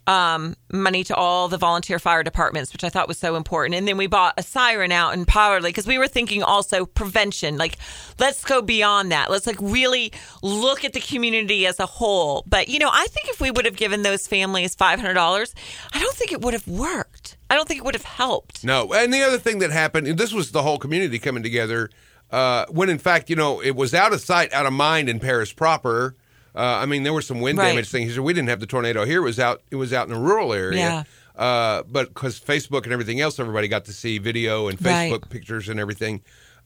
um, 0.07 0.55
money 0.71 1.03
to 1.05 1.15
all 1.15 1.49
the 1.49 1.57
volunteer 1.57 1.99
fire 1.99 2.23
departments, 2.23 2.73
which 2.73 2.85
I 2.85 2.89
thought 2.89 3.09
was 3.09 3.19
so 3.19 3.37
important. 3.37 3.75
And 3.75 3.89
then 3.89 3.97
we 3.97 4.07
bought 4.07 4.35
a 4.37 4.43
siren 4.43 4.93
out 4.93 5.15
in 5.15 5.25
Powderly 5.25 5.71
because 5.71 5.87
we 5.87 5.99
were 5.99 6.09
thinking 6.09 6.43
also 6.43 6.85
prevention. 6.85 7.57
Like, 7.57 7.79
let's 8.19 8.45
go 8.45 8.61
beyond 8.61 9.13
that. 9.13 9.31
Let's 9.31 9.47
like 9.47 9.57
really 9.61 10.13
look 10.43 10.85
at 10.85 10.93
the 10.93 11.01
community 11.01 11.67
as 11.67 11.81
a 11.81 11.87
whole. 11.87 12.45
But 12.47 12.69
you 12.69 12.79
know, 12.79 12.91
I 12.93 13.07
think 13.09 13.29
if 13.29 13.41
we 13.41 13.51
would 13.51 13.65
have 13.65 13.77
given 13.77 14.03
those 14.03 14.27
families 14.27 14.75
five 14.75 15.01
hundred 15.01 15.15
dollars, 15.15 15.55
I 15.93 16.01
don't 16.01 16.15
think 16.15 16.33
it 16.33 16.43
would 16.43 16.55
have 16.55 16.69
worked. 16.69 17.24
I 17.55 17.57
don't 17.57 17.69
think 17.69 17.79
it 17.79 17.85
would 17.85 17.95
have 17.95 18.05
helped. 18.05 18.65
No, 18.65 18.93
and 18.93 19.15
the 19.15 19.23
other 19.23 19.39
thing 19.39 19.61
that 19.61 19.71
happened, 19.71 20.09
and 20.09 20.19
this 20.19 20.33
was 20.33 20.51
the 20.51 20.63
whole 20.63 20.79
community 20.79 21.19
coming 21.21 21.43
together. 21.45 21.89
Uh, 22.31 22.67
when 22.69 22.89
in 22.91 22.99
fact, 22.99 23.31
you 23.31 23.37
know, 23.37 23.61
it 23.61 23.77
was 23.77 23.95
out 23.95 24.13
of 24.13 24.21
sight, 24.21 24.53
out 24.53 24.67
of 24.67 24.73
mind 24.73 25.09
in 25.09 25.21
Paris 25.21 25.53
proper. 25.53 26.17
Uh, 26.57 26.61
I 26.83 26.87
mean, 26.87 27.05
there 27.05 27.13
were 27.13 27.23
some 27.23 27.41
wind 27.41 27.59
Right. 27.59 27.69
damage 27.69 27.89
things. 27.89 28.19
We 28.19 28.33
didn't 28.33 28.49
have 28.49 28.59
the 28.61 28.67
tornado 28.67 29.05
here. 29.05 29.19
It 29.19 29.25
was 29.25 29.39
out. 29.39 29.63
It 29.71 29.77
was 29.77 29.93
out 29.93 30.09
in 30.09 30.15
a 30.15 30.19
rural 30.19 30.53
area. 30.53 31.07
Uh, 31.37 31.83
but 31.89 32.09
because 32.15 32.39
Facebook 32.41 32.85
and 32.85 32.93
everything 32.93 33.21
else, 33.21 33.39
everybody 33.39 33.67
got 33.69 33.85
to 33.87 33.93
see 33.93 34.19
video 34.19 34.69
and 34.69 34.81
Right. 34.85 35.13
Facebook 35.13 35.31
pictures 35.31 35.69
and 35.69 35.79
everything. 35.81 36.23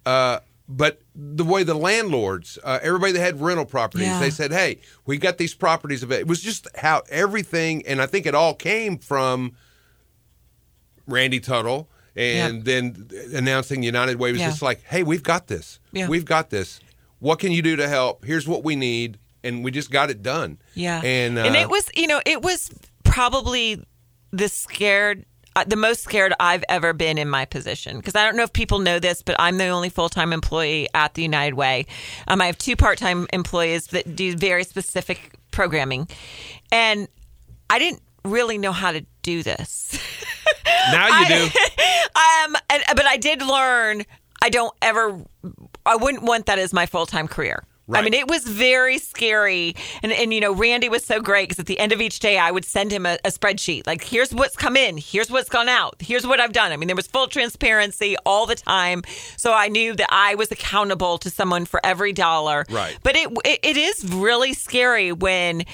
Uh, 0.06 0.40
but 0.68 1.00
the 1.14 1.44
way 1.44 1.62
the 1.62 1.74
landlords, 1.74 2.58
uh, 2.62 2.78
everybody 2.82 3.12
that 3.12 3.20
had 3.20 3.40
rental 3.40 3.64
properties, 3.64 4.06
Yeah. 4.08 4.20
they 4.20 4.30
said, 4.30 4.52
"Hey, 4.52 4.80
we 5.06 5.16
got 5.16 5.38
these 5.38 5.54
properties 5.54 6.02
of 6.02 6.12
it." 6.12 6.20
It 6.20 6.26
was 6.26 6.40
just 6.42 6.66
how 6.76 7.02
everything, 7.10 7.82
and 7.86 8.00
I 8.02 8.06
think 8.06 8.26
it 8.26 8.34
all 8.34 8.54
came 8.54 8.98
from 8.98 9.52
Randy 11.08 11.40
Tuttle, 11.40 11.88
and 12.14 12.64
then 12.64 13.08
announcing 13.34 13.82
United 13.82 14.16
Way 14.20 14.30
was 14.32 14.40
Yeah. 14.40 14.50
just 14.50 14.62
like, 14.62 14.82
"Hey, 14.84 15.02
we've 15.02 15.22
got 15.24 15.48
this. 15.48 15.80
Yeah. 15.92 16.06
We've 16.06 16.24
got 16.24 16.50
this. 16.50 16.78
What 17.18 17.40
can 17.40 17.50
you 17.50 17.62
do 17.62 17.74
to 17.76 17.88
help? 17.88 18.24
Here's 18.24 18.46
what 18.46 18.62
we 18.62 18.76
need." 18.76 19.18
And 19.44 19.62
we 19.64 19.70
just 19.70 19.90
got 19.92 20.10
it 20.10 20.20
done. 20.22 20.58
Yeah. 20.74 21.00
and 21.02 21.38
uh, 21.38 21.42
and 21.44 21.54
it 21.56 21.70
was, 21.70 21.88
you 21.96 22.06
know, 22.08 22.20
it 22.26 22.42
was 22.42 22.70
probably 23.04 23.80
the 24.32 24.48
scared, 24.48 25.24
uh, 25.54 25.62
the 25.64 25.76
most 25.76 26.02
scared 26.02 26.34
I've 26.40 26.64
ever 26.68 26.92
been 26.92 27.18
in 27.18 27.28
my 27.28 27.44
position. 27.44 27.98
Because 27.98 28.16
I 28.16 28.24
don't 28.24 28.36
know 28.36 28.42
if 28.42 28.52
people 28.52 28.80
know 28.80 28.98
this, 28.98 29.22
but 29.22 29.36
I'm 29.38 29.56
the 29.56 29.68
only 29.68 29.90
full 29.90 30.08
time 30.08 30.32
employee 30.32 30.88
at 30.92 31.14
the 31.14 31.22
United 31.22 31.54
Way. 31.54 31.86
Um, 32.26 32.40
I 32.42 32.46
have 32.46 32.58
two 32.58 32.74
part 32.74 32.98
time 32.98 33.28
employees 33.32 33.86
that 33.88 34.16
do 34.16 34.36
very 34.36 34.64
specific 34.64 35.38
programming. 35.52 36.08
And 36.72 37.06
I 37.70 37.78
didn't 37.78 38.02
really 38.24 38.58
know 38.58 38.72
how 38.72 38.90
to 38.90 39.06
do 39.22 39.42
this. 39.44 39.98
now 40.92 41.20
you 41.20 41.26
do. 41.28 41.42
um, 41.44 42.56
and, 42.70 42.82
but 42.94 43.06
I 43.06 43.16
did 43.16 43.42
learn. 43.42 44.04
I 44.42 44.50
don't 44.50 44.74
ever. 44.82 45.24
I 45.84 45.96
wouldn't 45.96 46.22
want 46.22 46.46
that 46.46 46.58
as 46.58 46.72
my 46.72 46.86
full 46.86 47.06
time 47.06 47.28
career. 47.28 47.64
I 47.90 48.02
mean, 48.02 48.14
it 48.14 48.28
was 48.28 48.44
very 48.44 48.98
scary, 48.98 49.74
and 50.02 50.12
and 50.12 50.32
you 50.32 50.40
know, 50.40 50.52
Randy 50.52 50.88
was 50.88 51.04
so 51.04 51.20
great 51.20 51.48
because 51.48 51.58
at 51.58 51.66
the 51.66 51.78
end 51.78 51.92
of 51.92 52.00
each 52.00 52.18
day, 52.18 52.38
I 52.38 52.50
would 52.50 52.64
send 52.64 52.92
him 52.92 53.06
a, 53.06 53.18
a 53.24 53.30
spreadsheet 53.30 53.86
like, 53.86 54.04
"Here's 54.04 54.32
what's 54.34 54.56
come 54.56 54.76
in, 54.76 54.98
here's 54.98 55.30
what's 55.30 55.48
gone 55.48 55.68
out, 55.68 55.96
here's 56.00 56.26
what 56.26 56.40
I've 56.40 56.52
done." 56.52 56.72
I 56.72 56.76
mean, 56.76 56.86
there 56.86 56.96
was 56.96 57.06
full 57.06 57.28
transparency 57.28 58.16
all 58.26 58.46
the 58.46 58.56
time, 58.56 59.02
so 59.36 59.52
I 59.52 59.68
knew 59.68 59.94
that 59.96 60.08
I 60.10 60.34
was 60.34 60.52
accountable 60.52 61.18
to 61.18 61.30
someone 61.30 61.64
for 61.64 61.80
every 61.84 62.12
dollar. 62.12 62.66
Right. 62.70 62.98
But 63.02 63.16
it 63.16 63.30
it, 63.44 63.60
it 63.62 63.76
is 63.76 64.04
really 64.12 64.52
scary 64.52 65.12
when. 65.12 65.64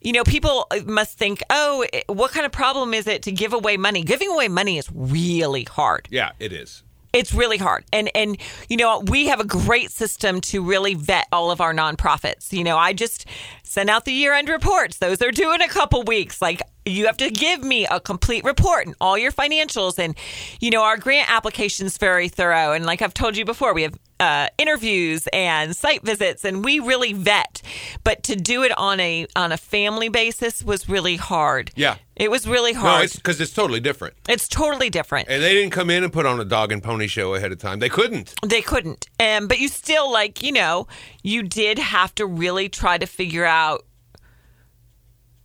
You 0.00 0.12
know, 0.12 0.22
people 0.22 0.66
uh, 0.70 0.80
must 0.86 1.18
think, 1.18 1.42
oh, 1.50 1.84
eh, 1.92 2.02
what 2.06 2.30
kind 2.30 2.46
of 2.46 2.52
problem 2.52 2.94
is 2.94 3.06
it 3.06 3.22
to 3.22 3.32
give 3.32 3.52
away 3.52 3.76
money? 3.76 4.02
Giving 4.02 4.30
away 4.30 4.48
money 4.48 4.78
is 4.78 4.88
really 4.94 5.64
hard. 5.64 6.06
Yeah, 6.10 6.30
it 6.38 6.52
is. 6.52 6.84
It's 7.12 7.32
really 7.32 7.58
hard. 7.58 7.84
And 7.92 8.10
and 8.14 8.36
you 8.68 8.76
know, 8.76 9.00
we 9.00 9.26
have 9.26 9.40
a 9.40 9.44
great 9.44 9.90
system 9.90 10.40
to 10.42 10.62
really 10.62 10.94
vet 10.94 11.26
all 11.32 11.50
of 11.50 11.60
our 11.60 11.72
nonprofits. 11.74 12.52
You 12.52 12.64
know, 12.64 12.76
I 12.76 12.92
just 12.92 13.26
send 13.62 13.90
out 13.90 14.04
the 14.04 14.12
year-end 14.12 14.48
reports. 14.48 14.98
Those 14.98 15.20
are 15.22 15.30
due 15.30 15.52
in 15.54 15.62
a 15.62 15.68
couple 15.68 16.02
weeks. 16.04 16.40
Like 16.40 16.62
you 16.84 17.06
have 17.06 17.16
to 17.18 17.30
give 17.30 17.62
me 17.62 17.86
a 17.86 18.00
complete 18.00 18.44
report 18.44 18.86
and 18.86 18.94
all 19.00 19.18
your 19.18 19.32
financials 19.32 19.98
and 19.98 20.16
you 20.60 20.70
know, 20.70 20.82
our 20.82 20.96
grant 20.96 21.30
application 21.30 21.86
is 21.86 21.98
very 21.98 22.28
thorough 22.28 22.72
and 22.72 22.86
like 22.86 23.02
I've 23.02 23.14
told 23.14 23.36
you 23.36 23.44
before, 23.44 23.74
we 23.74 23.82
have 23.82 23.94
uh, 24.20 24.48
interviews 24.58 25.28
and 25.32 25.76
site 25.76 26.02
visits, 26.02 26.44
and 26.44 26.64
we 26.64 26.80
really 26.80 27.12
vet. 27.12 27.62
But 28.04 28.22
to 28.24 28.36
do 28.36 28.62
it 28.62 28.76
on 28.76 29.00
a 29.00 29.26
on 29.36 29.52
a 29.52 29.56
family 29.56 30.08
basis 30.08 30.62
was 30.62 30.88
really 30.88 31.16
hard. 31.16 31.70
Yeah. 31.76 31.96
It 32.18 32.30
was 32.30 32.46
really 32.46 32.72
No, 32.72 32.80
hard. 32.80 33.04
it's 33.04 33.16
because 33.16 33.40
it's 33.40 33.52
totally 33.52 33.80
different. 33.80 34.14
it's 34.28 34.48
totally 34.48 34.90
different. 34.90 35.28
And 35.28 35.42
they 35.42 35.54
didn't 35.54 35.70
come 35.72 35.88
in 35.90 36.04
and 36.04 36.12
put 36.12 36.26
on 36.26 36.40
a 36.40 36.44
dog 36.44 36.72
and 36.72 36.82
pony 36.82 37.06
show 37.06 37.34
ahead 37.34 37.52
of 37.52 37.58
time. 37.58 37.78
They 37.78 37.88
couldn't. 37.88 38.34
They 38.44 38.60
couldn't. 38.62 39.06
Um, 39.20 39.46
but 39.48 39.58
you 39.58 39.68
still, 39.68 40.10
like, 40.12 40.42
you 40.42 40.52
know, 40.52 40.86
you 41.22 41.42
did 41.42 41.78
have 41.78 42.14
to 42.16 42.26
really 42.26 42.68
try 42.68 42.98
to 42.98 43.06
figure 43.06 43.44
out. 43.44 43.84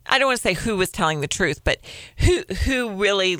I 0.06 0.18
don't 0.18 0.28
want 0.28 0.36
to 0.38 0.42
say 0.42 0.52
who 0.54 0.76
was 0.76 0.90
telling 0.90 1.20
the 1.22 1.28
truth, 1.28 1.62
but 1.64 1.78
who 2.18 2.42
who 2.64 2.90
really 2.90 3.38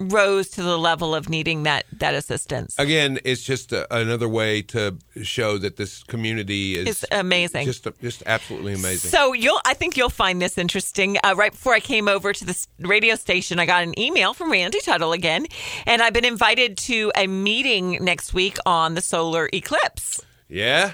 rose 0.00 0.48
to 0.50 0.62
the 0.62 0.76
level 0.76 1.14
of 1.14 1.28
needing 1.28 1.62
that 1.62 1.86
that 1.92 2.14
assistance. 2.14 2.74
Again, 2.78 3.18
it's 3.24 3.42
just 3.42 3.72
a, 3.72 3.86
another 3.94 4.28
way 4.28 4.60
to 4.62 4.98
show 5.22 5.56
that 5.58 5.76
this 5.76 6.02
community 6.02 6.76
is 6.76 6.88
It's 6.88 7.04
amazing. 7.12 7.66
Just, 7.66 7.86
just 8.00 8.22
absolutely 8.26 8.74
amazing. 8.74 9.10
So 9.10 9.32
you'll, 9.32 9.60
I 9.64 9.74
think 9.74 9.96
you'll 9.96 10.10
find 10.10 10.42
this 10.42 10.58
interesting. 10.58 11.16
Uh, 11.22 11.34
right 11.36 11.52
before 11.52 11.74
I 11.74 11.80
came 11.80 12.08
over 12.08 12.32
to 12.32 12.44
this 12.44 12.66
radio 12.80 13.14
station, 13.14 13.58
I 13.58 13.66
got 13.66 13.84
an 13.84 13.98
email 13.98 14.34
from 14.34 14.50
Randy 14.50 14.80
Tuttle 14.80 15.12
again, 15.12 15.46
and 15.86 16.02
I've 16.02 16.12
been 16.12 16.24
invited 16.24 16.76
to 16.78 17.12
a 17.14 17.26
meeting 17.26 17.98
next 18.00 18.34
week 18.34 18.58
on 18.66 18.94
the 18.94 19.00
solar 19.00 19.48
eclipse. 19.52 20.20
yeah. 20.48 20.92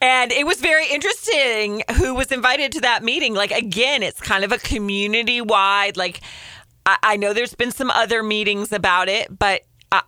And 0.00 0.32
it 0.32 0.44
was 0.46 0.60
very 0.60 0.88
interesting 0.88 1.82
who 1.94 2.14
was 2.14 2.32
invited 2.32 2.72
to 2.72 2.80
that 2.80 3.04
meeting. 3.04 3.34
Like, 3.34 3.52
again, 3.52 4.02
it's 4.02 4.20
kind 4.20 4.42
of 4.42 4.50
a 4.50 4.58
community 4.58 5.40
wide. 5.40 5.96
Like, 5.96 6.20
I, 6.86 6.96
I 7.02 7.16
know 7.16 7.32
there's 7.32 7.54
been 7.54 7.70
some 7.72 7.90
other 7.90 8.22
meetings 8.22 8.72
about 8.72 9.08
it, 9.08 9.36
but. 9.38 9.62
I- 9.92 10.02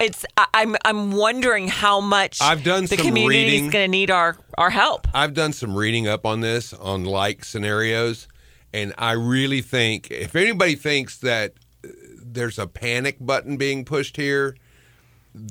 It's. 0.00 0.24
I'm. 0.54 0.76
I'm 0.84 1.10
wondering 1.12 1.66
how 1.68 2.00
much 2.00 2.38
I've 2.40 2.62
done 2.62 2.86
the 2.86 2.96
community 2.96 3.56
is 3.56 3.62
going 3.72 3.84
to 3.84 3.88
need 3.88 4.10
our 4.10 4.36
our 4.56 4.70
help. 4.70 5.08
I've 5.12 5.34
done 5.34 5.52
some 5.52 5.74
reading 5.76 6.06
up 6.06 6.24
on 6.24 6.40
this 6.40 6.72
on 6.72 7.04
like 7.04 7.44
scenarios, 7.44 8.28
and 8.72 8.94
I 8.96 9.12
really 9.12 9.60
think 9.60 10.10
if 10.12 10.36
anybody 10.36 10.76
thinks 10.76 11.18
that 11.18 11.54
uh, 11.84 11.88
there's 12.22 12.58
a 12.60 12.66
panic 12.68 13.16
button 13.20 13.56
being 13.56 13.84
pushed 13.84 14.16
here, 14.16 14.56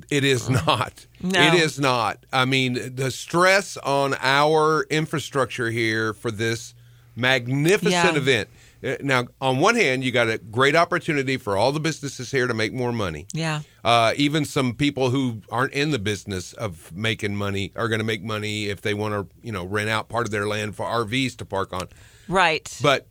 it 0.09 0.23
is 0.23 0.49
not. 0.49 1.07
No. 1.21 1.41
It 1.41 1.53
is 1.55 1.77
not. 1.79 2.25
I 2.31 2.45
mean, 2.45 2.95
the 2.95 3.11
stress 3.11 3.75
on 3.77 4.15
our 4.21 4.83
infrastructure 4.89 5.71
here 5.71 6.13
for 6.13 6.31
this 6.31 6.73
magnificent 7.17 7.91
Yeah. 7.91 8.15
event. 8.15 8.49
Uh, 8.83 8.95
Now, 9.01 9.25
on 9.41 9.59
one 9.59 9.75
hand, 9.75 10.03
you 10.03 10.11
got 10.11 10.29
a 10.29 10.37
great 10.37 10.75
opportunity 10.75 11.37
for 11.37 11.57
all 11.57 11.71
the 11.71 11.79
businesses 11.79 12.31
here 12.31 12.47
to 12.47 12.53
make 12.53 12.73
more 12.73 12.91
money. 12.91 13.27
Yeah. 13.33 13.61
Uh, 13.83 14.13
even 14.17 14.45
some 14.45 14.73
people 14.73 15.09
who 15.09 15.41
aren't 15.51 15.73
in 15.73 15.91
the 15.91 15.99
business 15.99 16.53
of 16.53 16.91
making 16.93 17.35
money 17.35 17.71
are 17.75 17.87
going 17.87 17.99
to 17.99 18.05
make 18.05 18.23
money 18.23 18.65
if 18.65 18.81
they 18.81 18.93
want 18.93 19.13
to, 19.13 19.35
you 19.41 19.51
know, 19.51 19.65
rent 19.65 19.89
out 19.89 20.09
part 20.09 20.25
of 20.27 20.31
their 20.31 20.47
land 20.47 20.75
for 20.75 20.85
RVs 20.85 21.35
to 21.37 21.45
park 21.45 21.73
on. 21.73 21.87
Right. 22.27 22.77
But 22.81 23.07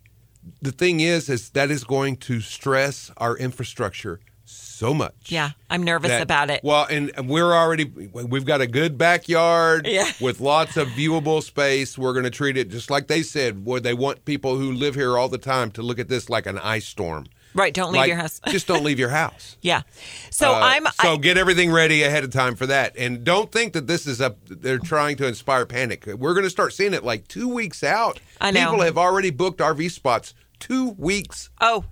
the 0.62 0.72
thing 0.72 1.00
is, 1.00 1.28
is 1.28 1.50
that 1.50 1.70
is 1.70 1.84
going 1.84 2.16
to 2.16 2.40
stress 2.40 3.10
our 3.16 3.36
infrastructure 3.36 4.20
so 4.46 4.94
much. 4.94 5.14
Yeah, 5.26 5.50
I'm 5.68 5.82
nervous 5.82 6.10
that- 6.10 6.22
about 6.22 6.50
it. 6.50 6.60
Well, 6.64 6.86
and 6.88 7.10
we're 7.28 7.52
already 7.52 7.84
we've 7.84 8.44
got 8.46 8.60
a 8.60 8.66
good 8.66 8.96
backyard 8.96 9.86
Yeah. 9.86 10.10
with 10.20 10.40
lots 10.40 10.76
of 10.76 10.88
viewable 10.88 11.42
space. 11.42 11.98
We're 11.98 12.12
going 12.12 12.24
to 12.24 12.30
treat 12.30 12.56
it 12.56 12.68
just 12.70 12.90
like 12.90 13.08
they 13.08 13.22
said. 13.22 13.64
Where 13.66 13.80
they 13.80 13.94
want 13.94 14.24
people 14.24 14.56
who 14.56 14.72
live 14.72 14.94
here 14.94 15.18
all 15.18 15.28
the 15.28 15.38
time 15.38 15.70
to 15.72 15.82
look 15.82 15.98
at 15.98 16.08
this 16.08 16.30
like 16.30 16.46
an 16.46 16.58
ice 16.58 16.86
storm. 16.86 17.26
right, 17.54 17.72
don't 17.74 17.92
leave 17.92 18.00
Like, 18.00 18.08
your 18.08 18.16
house. 18.18 18.40
just 18.48 18.66
don't 18.66 18.84
leave 18.84 18.98
your 18.98 19.08
house. 19.08 19.56
yeah. 19.62 19.82
So 20.30 20.52
Uh, 20.52 20.60
I'm 20.62 20.86
so 21.02 21.14
I, 21.14 21.16
get 21.16 21.36
everything 21.38 21.72
ready 21.72 22.02
ahead 22.02 22.22
of 22.24 22.30
time 22.30 22.54
for 22.54 22.66
that, 22.66 22.94
and 22.96 23.24
don't 23.24 23.50
think 23.50 23.72
that 23.72 23.86
this 23.86 24.06
is 24.06 24.20
a. 24.20 24.36
They're 24.46 24.78
trying 24.78 25.16
to 25.18 25.26
inspire 25.26 25.66
panic. 25.66 26.06
We're 26.06 26.34
going 26.34 26.44
to 26.44 26.50
start 26.50 26.72
seeing 26.72 26.94
it 26.94 27.02
like 27.04 27.26
two 27.28 27.48
weeks 27.48 27.82
out. 27.82 28.20
I 28.40 28.50
know. 28.50 28.70
People 28.70 28.84
have 28.84 28.98
already 28.98 29.30
booked 29.30 29.60
RV 29.60 29.90
spots 29.90 30.34
two 30.60 30.90
weeks. 30.98 31.50
Oh, 31.60 31.84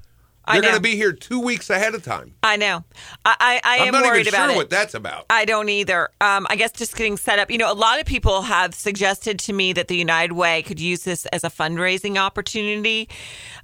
They're 0.46 0.60
going 0.60 0.74
to 0.74 0.80
be 0.80 0.96
here 0.96 1.12
two 1.12 1.40
weeks 1.40 1.70
ahead 1.70 1.94
of 1.94 2.04
time. 2.04 2.34
I 2.42 2.56
know. 2.56 2.84
I 3.24 3.34
I, 3.40 3.60
I 3.64 3.76
am 3.86 3.92
not 3.92 4.02
worried 4.04 4.20
even 4.26 4.34
about 4.34 4.46
sure 4.46 4.54
it. 4.54 4.56
what 4.56 4.70
that's 4.70 4.94
about. 4.94 5.26
I 5.30 5.44
don't 5.44 5.68
either. 5.68 6.10
Um, 6.20 6.46
I 6.50 6.56
guess 6.56 6.72
just 6.72 6.96
getting 6.96 7.16
set 7.16 7.38
up. 7.38 7.50
You 7.50 7.58
know, 7.58 7.72
a 7.72 7.74
lot 7.74 7.98
of 7.98 8.06
people 8.06 8.42
have 8.42 8.74
suggested 8.74 9.38
to 9.40 9.52
me 9.52 9.72
that 9.72 9.88
the 9.88 9.96
United 9.96 10.32
Way 10.32 10.62
could 10.62 10.80
use 10.80 11.04
this 11.04 11.24
as 11.26 11.44
a 11.44 11.50
fundraising 11.50 12.18
opportunity. 12.18 13.08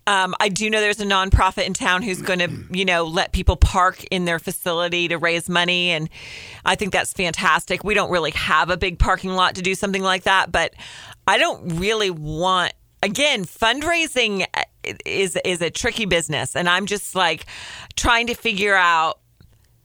Um, 0.06 0.34
I 0.40 0.48
do 0.48 0.70
know 0.70 0.80
there's 0.80 1.00
a 1.00 1.04
nonprofit 1.04 1.66
in 1.66 1.74
town 1.74 2.02
who's 2.02 2.22
going 2.22 2.38
to, 2.38 2.50
you 2.70 2.84
know, 2.84 3.04
let 3.04 3.32
people 3.32 3.56
park 3.56 4.02
in 4.10 4.24
their 4.24 4.38
facility 4.38 5.08
to 5.08 5.18
raise 5.18 5.48
money, 5.48 5.90
and 5.90 6.08
I 6.64 6.74
think 6.76 6.92
that's 6.92 7.12
fantastic. 7.12 7.84
We 7.84 7.94
don't 7.94 8.10
really 8.10 8.30
have 8.32 8.70
a 8.70 8.76
big 8.76 8.98
parking 8.98 9.30
lot 9.30 9.54
to 9.56 9.62
do 9.62 9.74
something 9.74 10.02
like 10.02 10.22
that, 10.22 10.50
but 10.50 10.74
I 11.26 11.38
don't 11.38 11.78
really 11.78 12.10
want. 12.10 12.72
Again, 13.02 13.46
fundraising 13.46 14.44
is 15.04 15.36
is 15.44 15.60
a 15.60 15.70
tricky 15.70 16.06
business, 16.06 16.56
and 16.56 16.68
I'm 16.68 16.86
just 16.86 17.14
like 17.14 17.46
trying 17.96 18.26
to 18.28 18.34
figure 18.34 18.74
out 18.74 19.20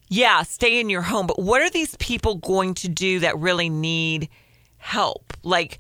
yeah, 0.08 0.44
stay 0.44 0.80
in 0.80 0.90
your 0.90 1.02
home. 1.02 1.28
But 1.28 1.40
what 1.40 1.62
are 1.62 1.70
these 1.70 1.96
people 1.98 2.36
going 2.36 2.74
to 2.76 2.90
do 2.90 3.20
that 3.20 3.38
really 3.38 3.70
need 3.70 4.30
help? 4.78 5.34
Like, 5.44 5.80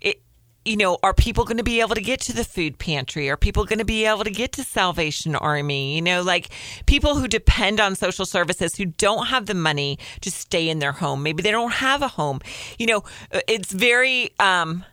it, 0.00 0.22
you 0.64 0.76
know, 0.76 0.98
are 1.02 1.14
people 1.14 1.44
going 1.44 1.56
to 1.56 1.64
be 1.64 1.80
able 1.80 1.94
to 1.94 2.00
get 2.00 2.20
to 2.22 2.32
the 2.34 2.44
food 2.44 2.78
pantry? 2.78 3.30
Are 3.30 3.36
people 3.36 3.64
going 3.64 3.78
to 3.78 3.84
be 3.84 4.04
able 4.04 4.24
to 4.24 4.30
get 4.30 4.52
to 4.52 4.64
Salvation 4.64 5.34
Army? 5.34 5.94
You 5.96 6.02
know, 6.02 6.22
like 6.22 6.50
people 6.86 7.16
who 7.16 7.28
depend 7.28 7.80
on 7.80 7.96
social 7.96 8.26
services 8.26 8.76
who 8.76 8.86
don't 8.86 9.26
have 9.26 9.46
the 9.46 9.54
money 9.54 9.98
to 10.20 10.30
stay 10.30 10.68
in 10.68 10.78
their 10.78 10.92
home. 10.92 11.22
Maybe 11.22 11.42
they 11.42 11.50
don't 11.50 11.72
have 11.72 12.02
a 12.02 12.08
home. 12.08 12.40
You 12.78 12.86
know, 12.86 13.04
it's 13.48 13.72
very, 13.72 14.30
um, 14.38 14.84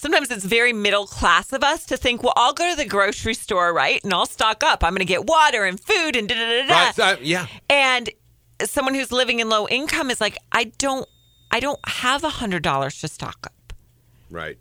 sometimes 0.00 0.30
it's 0.30 0.44
very 0.44 0.72
middle 0.72 1.06
class 1.06 1.52
of 1.52 1.62
us 1.62 1.84
to 1.86 1.96
think, 1.96 2.22
well, 2.22 2.32
I'll 2.36 2.54
go 2.54 2.68
to 2.70 2.76
the 2.76 2.84
grocery 2.86 3.34
store, 3.34 3.72
right? 3.72 4.02
And 4.02 4.12
I'll 4.14 4.26
stock 4.26 4.64
up. 4.64 4.82
I'm 4.82 4.92
going 4.92 5.00
to 5.00 5.04
get 5.04 5.26
water 5.26 5.64
and 5.64 5.78
food 5.78 6.16
and 6.16 6.28
da 6.28 6.34
da 6.34 6.62
da 6.62 6.66
da. 6.66 6.74
Right, 6.74 6.94
so- 6.94 7.18
yeah. 7.22 7.46
And 7.68 8.08
someone 8.64 8.94
who's 8.94 9.12
living 9.12 9.40
in 9.40 9.48
low 9.48 9.68
income 9.68 10.10
is 10.10 10.20
like, 10.20 10.38
I 10.52 10.64
don't, 10.78 11.06
I 11.50 11.60
don't 11.60 11.78
have 11.86 12.24
a 12.24 12.30
hundred 12.30 12.62
dollars 12.62 12.98
to 13.00 13.08
stock 13.08 13.38
up. 13.46 13.72
Right. 14.30 14.58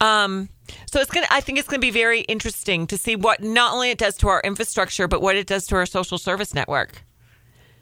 Um, 0.00 0.48
so 0.90 1.00
it's 1.00 1.10
gonna. 1.10 1.26
I 1.30 1.40
think 1.40 1.58
it's 1.58 1.68
gonna 1.68 1.78
be 1.80 1.90
very 1.90 2.22
interesting 2.22 2.86
to 2.88 2.98
see 2.98 3.14
what 3.16 3.42
not 3.42 3.72
only 3.74 3.90
it 3.90 3.98
does 3.98 4.16
to 4.18 4.28
our 4.28 4.40
infrastructure, 4.42 5.06
but 5.06 5.22
what 5.22 5.36
it 5.36 5.46
does 5.46 5.66
to 5.68 5.76
our 5.76 5.86
social 5.86 6.18
service 6.18 6.52
network. 6.52 7.04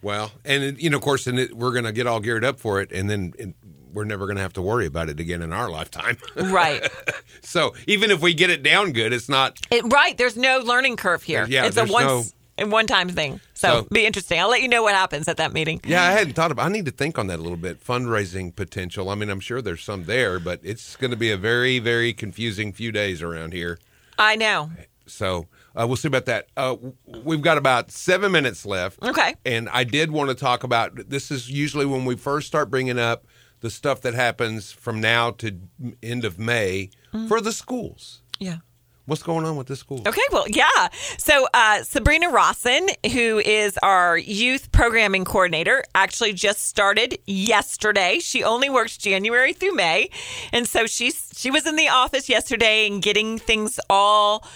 Well, 0.02 0.32
and 0.44 0.62
it- 0.62 0.80
you 0.80 0.90
know, 0.90 0.96
of 0.98 1.02
course, 1.02 1.26
and 1.26 1.38
it, 1.38 1.54
we're 1.56 1.70
going 1.72 1.84
to 1.84 1.92
get 1.92 2.06
all 2.06 2.20
geared 2.20 2.44
up 2.44 2.58
for 2.60 2.80
it, 2.80 2.92
and 2.92 3.08
then 3.08 3.32
it, 3.38 3.54
we're 3.92 4.04
never 4.04 4.26
going 4.26 4.36
to 4.36 4.42
have 4.42 4.52
to 4.54 4.62
worry 4.62 4.86
about 4.86 5.08
it 5.08 5.20
again 5.20 5.42
in 5.42 5.52
our 5.52 5.70
lifetime. 5.70 6.16
Right. 6.36 6.86
so 7.42 7.74
even 7.86 8.10
if 8.10 8.20
we 8.20 8.34
get 8.34 8.50
it 8.50 8.62
down 8.62 8.92
good, 8.92 9.12
it's 9.12 9.28
not. 9.28 9.58
it, 9.70 9.84
right. 9.92 10.16
There's 10.16 10.36
no 10.36 10.58
learning 10.60 10.96
curve 10.96 11.22
here. 11.22 11.46
Yeah, 11.48 11.66
it's 11.66 11.76
a 11.76 11.84
once 11.84 11.92
no- 12.06 12.24
and 12.58 12.70
one 12.70 12.86
time 12.86 13.08
thing. 13.08 13.40
So, 13.54 13.68
So- 13.68 13.88
be 13.90 14.04
interesting. 14.06 14.38
I'll 14.40 14.50
let 14.50 14.62
you 14.62 14.68
know 14.68 14.82
what 14.82 14.94
happens 14.94 15.28
at 15.28 15.36
that 15.38 15.52
meeting. 15.52 15.80
Yeah, 15.84 16.02
I 16.02 16.12
hadn't 16.12 16.34
thought 16.34 16.50
about. 16.50 16.66
I 16.66 16.68
need 16.68 16.84
to 16.86 16.90
think 16.90 17.18
on 17.18 17.26
that 17.28 17.38
a 17.38 17.42
little 17.42 17.56
bit. 17.56 17.82
Fundraising 17.84 18.54
potential. 18.54 19.08
I 19.10 19.14
mean, 19.14 19.30
I'm 19.30 19.40
sure 19.40 19.62
there's 19.62 19.82
some 19.82 20.04
there, 20.04 20.38
but 20.38 20.60
it's 20.62 20.96
going 20.96 21.10
to 21.10 21.16
be 21.16 21.30
a 21.30 21.36
very, 21.36 21.78
very 21.78 22.12
confusing 22.12 22.72
few 22.72 22.92
days 22.92 23.22
around 23.22 23.52
here. 23.52 23.78
I 24.18 24.36
know. 24.36 24.70
So 25.06 25.46
uh, 25.74 25.86
we'll 25.86 25.96
see 25.96 26.08
about 26.08 26.26
that. 26.26 26.48
Uh, 26.56 26.76
we've 27.24 27.42
got 27.42 27.58
about 27.58 27.90
seven 27.90 28.32
minutes 28.32 28.64
left. 28.64 29.02
Okay. 29.02 29.34
And 29.44 29.68
I 29.70 29.84
did 29.84 30.10
want 30.10 30.30
to 30.30 30.34
talk 30.34 30.64
about 30.64 31.08
this 31.08 31.30
is 31.30 31.50
usually 31.50 31.86
when 31.86 32.04
we 32.04 32.16
first 32.16 32.46
start 32.46 32.70
bringing 32.70 32.98
up 32.98 33.24
the 33.62 33.70
stuff 33.70 34.00
that 34.02 34.14
happens 34.14 34.70
from 34.72 35.00
now 35.00 35.30
to 35.30 35.58
end 36.02 36.24
of 36.24 36.38
May 36.38 36.90
Mm. 37.14 37.28
for 37.28 37.40
the 37.40 37.52
schools. 37.52 38.20
Yeah. 38.38 38.58
What's 39.06 39.22
going 39.24 39.44
on 39.44 39.56
with 39.56 39.66
this 39.66 39.80
school? 39.80 40.02
Okay, 40.06 40.22
well, 40.30 40.46
yeah. 40.48 40.88
So 41.18 41.48
uh, 41.52 41.82
Sabrina 41.82 42.30
Rawson, 42.30 42.88
who 43.12 43.40
is 43.40 43.76
our 43.82 44.16
youth 44.16 44.70
programming 44.70 45.24
coordinator, 45.24 45.82
actually 45.94 46.32
just 46.34 46.64
started 46.68 47.18
yesterday. 47.26 48.20
She 48.20 48.44
only 48.44 48.70
works 48.70 48.96
January 48.96 49.54
through 49.54 49.74
May, 49.74 50.08
and 50.52 50.68
so 50.68 50.86
she's 50.86 51.32
she 51.36 51.50
was 51.50 51.66
in 51.66 51.74
the 51.76 51.88
office 51.88 52.28
yesterday 52.28 52.86
and 52.86 53.02
getting 53.02 53.38
things 53.38 53.80
all 53.90 54.46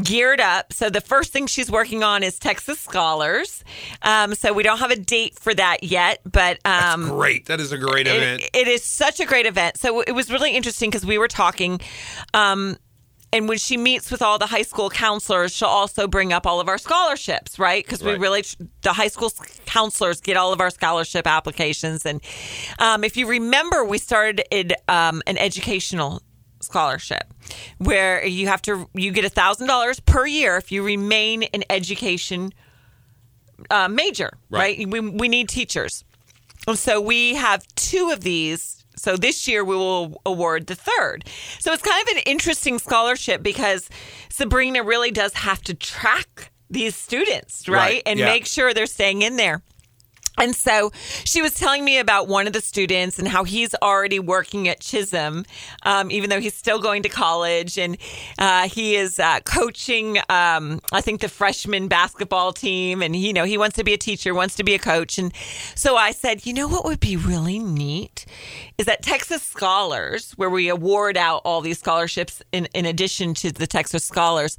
geared 0.00 0.40
up. 0.40 0.72
So 0.72 0.88
the 0.90 1.00
first 1.00 1.32
thing 1.32 1.46
she's 1.46 1.70
working 1.70 2.04
on 2.04 2.22
is 2.22 2.38
Texas 2.38 2.78
Scholars. 2.78 3.64
Um, 4.02 4.34
so 4.34 4.52
we 4.52 4.62
don't 4.62 4.78
have 4.78 4.90
a 4.90 4.96
date 4.96 5.38
for 5.38 5.54
that 5.54 5.82
yet, 5.82 6.20
but 6.30 6.58
um, 6.64 7.08
Great. 7.08 7.46
That 7.46 7.60
is 7.60 7.72
a 7.72 7.78
great 7.78 8.06
event. 8.06 8.42
it, 8.42 8.50
it 8.54 8.68
is 8.68 8.84
such 8.84 9.20
a 9.20 9.24
great 9.24 9.46
event. 9.46 9.78
So 9.78 10.02
it 10.02 10.12
was 10.12 10.30
really 10.30 10.54
interesting 10.54 10.90
because 10.90 11.04
we 11.06 11.18
were 11.18 11.28
talking. 11.28 11.80
Um, 12.34 12.76
and 13.32 13.48
when 13.48 13.58
she 13.58 13.76
meets 13.76 14.10
with 14.10 14.22
all 14.22 14.38
the 14.38 14.46
high 14.46 14.62
school 14.62 14.88
counselors, 14.88 15.52
she'll 15.52 15.68
also 15.68 16.06
bring 16.06 16.32
up 16.32 16.46
all 16.46 16.60
of 16.60 16.68
our 16.68 16.78
scholarships, 16.78 17.58
right? 17.58 17.84
Because 17.84 18.02
we 18.02 18.12
Right. 18.12 18.20
really, 18.20 18.44
the 18.82 18.92
high 18.92 19.08
school 19.08 19.32
counselors 19.66 20.20
get 20.20 20.36
all 20.36 20.52
of 20.52 20.60
our 20.60 20.70
scholarship 20.70 21.26
applications. 21.26 22.06
And 22.06 22.20
um, 22.78 23.04
if 23.04 23.16
you 23.16 23.26
remember, 23.26 23.84
we 23.84 23.98
started 23.98 24.42
um, 24.88 25.22
an 25.26 25.36
educational 25.38 26.22
scholarship 26.60 27.24
where 27.78 28.24
you 28.24 28.46
have 28.46 28.62
to, 28.62 28.88
you 28.94 29.10
get 29.12 29.24
a 29.24 29.28
thousand 29.28 29.66
dollars 29.66 30.00
per 30.00 30.26
year 30.26 30.56
if 30.56 30.72
you 30.72 30.82
remain 30.82 31.42
in 31.42 31.64
education 31.68 32.52
uh, 33.70 33.88
major, 33.88 34.30
Right. 34.50 34.78
right? 34.78 34.88
We, 34.88 35.00
we 35.00 35.28
need 35.28 35.48
teachers. 35.48 36.04
And 36.68 36.78
so 36.78 37.00
we 37.00 37.34
have 37.34 37.66
two 37.74 38.10
of 38.10 38.20
these. 38.22 38.75
So 38.96 39.16
this 39.16 39.46
year 39.46 39.64
we 39.64 39.76
will 39.76 40.20
award 40.24 40.66
the 40.66 40.74
third. 40.74 41.28
So 41.58 41.72
it's 41.72 41.82
kind 41.82 42.02
of 42.08 42.16
an 42.16 42.22
interesting 42.26 42.78
scholarship 42.78 43.42
because 43.42 43.88
Sabrina 44.30 44.82
really 44.82 45.10
does 45.10 45.34
have 45.34 45.62
to 45.62 45.74
track 45.74 46.50
these 46.70 46.96
students, 46.96 47.68
right? 47.68 47.76
Right, 47.76 48.02
And 48.06 48.18
yeah. 48.18 48.26
make 48.26 48.46
sure 48.46 48.74
they're 48.74 48.86
staying 48.86 49.22
in 49.22 49.36
there. 49.36 49.62
And 50.38 50.54
so 50.54 50.92
she 51.24 51.42
was 51.42 51.54
telling 51.54 51.84
me 51.84 51.98
about 51.98 52.28
one 52.28 52.46
of 52.46 52.52
the 52.52 52.60
students 52.60 53.18
and 53.18 53.26
how 53.26 53.44
he's 53.44 53.74
already 53.82 54.18
working 54.18 54.68
at 54.68 54.80
Chisum, 54.80 55.46
um, 55.82 56.10
even 56.10 56.30
though 56.30 56.40
he's 56.40 56.54
still 56.54 56.80
going 56.80 57.02
to 57.02 57.08
college. 57.08 57.78
And 57.78 57.96
uh, 58.38 58.68
he 58.68 58.96
is 58.96 59.18
uh, 59.18 59.40
coaching, 59.40 60.18
um, 60.28 60.80
I 60.92 61.00
think, 61.00 61.20
the 61.20 61.28
freshman 61.28 61.88
basketball 61.88 62.52
team. 62.52 63.02
And, 63.02 63.16
you 63.16 63.32
know, 63.32 63.44
he 63.44 63.58
wants 63.58 63.76
to 63.76 63.84
be 63.84 63.94
a 63.94 63.98
teacher, 63.98 64.34
wants 64.34 64.56
to 64.56 64.64
be 64.64 64.74
a 64.74 64.78
coach. 64.78 65.18
And 65.18 65.32
so 65.74 65.96
I 65.96 66.10
said, 66.10 66.46
you 66.46 66.52
know 66.52 66.68
what 66.68 66.84
would 66.84 67.00
be 67.00 67.16
really 67.16 67.58
neat 67.58 68.26
is 68.78 68.86
that 68.86 69.02
Texas 69.02 69.42
Scholars, 69.42 70.32
where 70.32 70.50
we 70.50 70.68
award 70.68 71.16
out 71.16 71.42
all 71.44 71.60
these 71.60 71.78
scholarships 71.78 72.42
in, 72.52 72.66
in 72.74 72.84
addition 72.84 73.34
to 73.34 73.50
the 73.50 73.66
Texas 73.66 74.04
Scholars, 74.04 74.56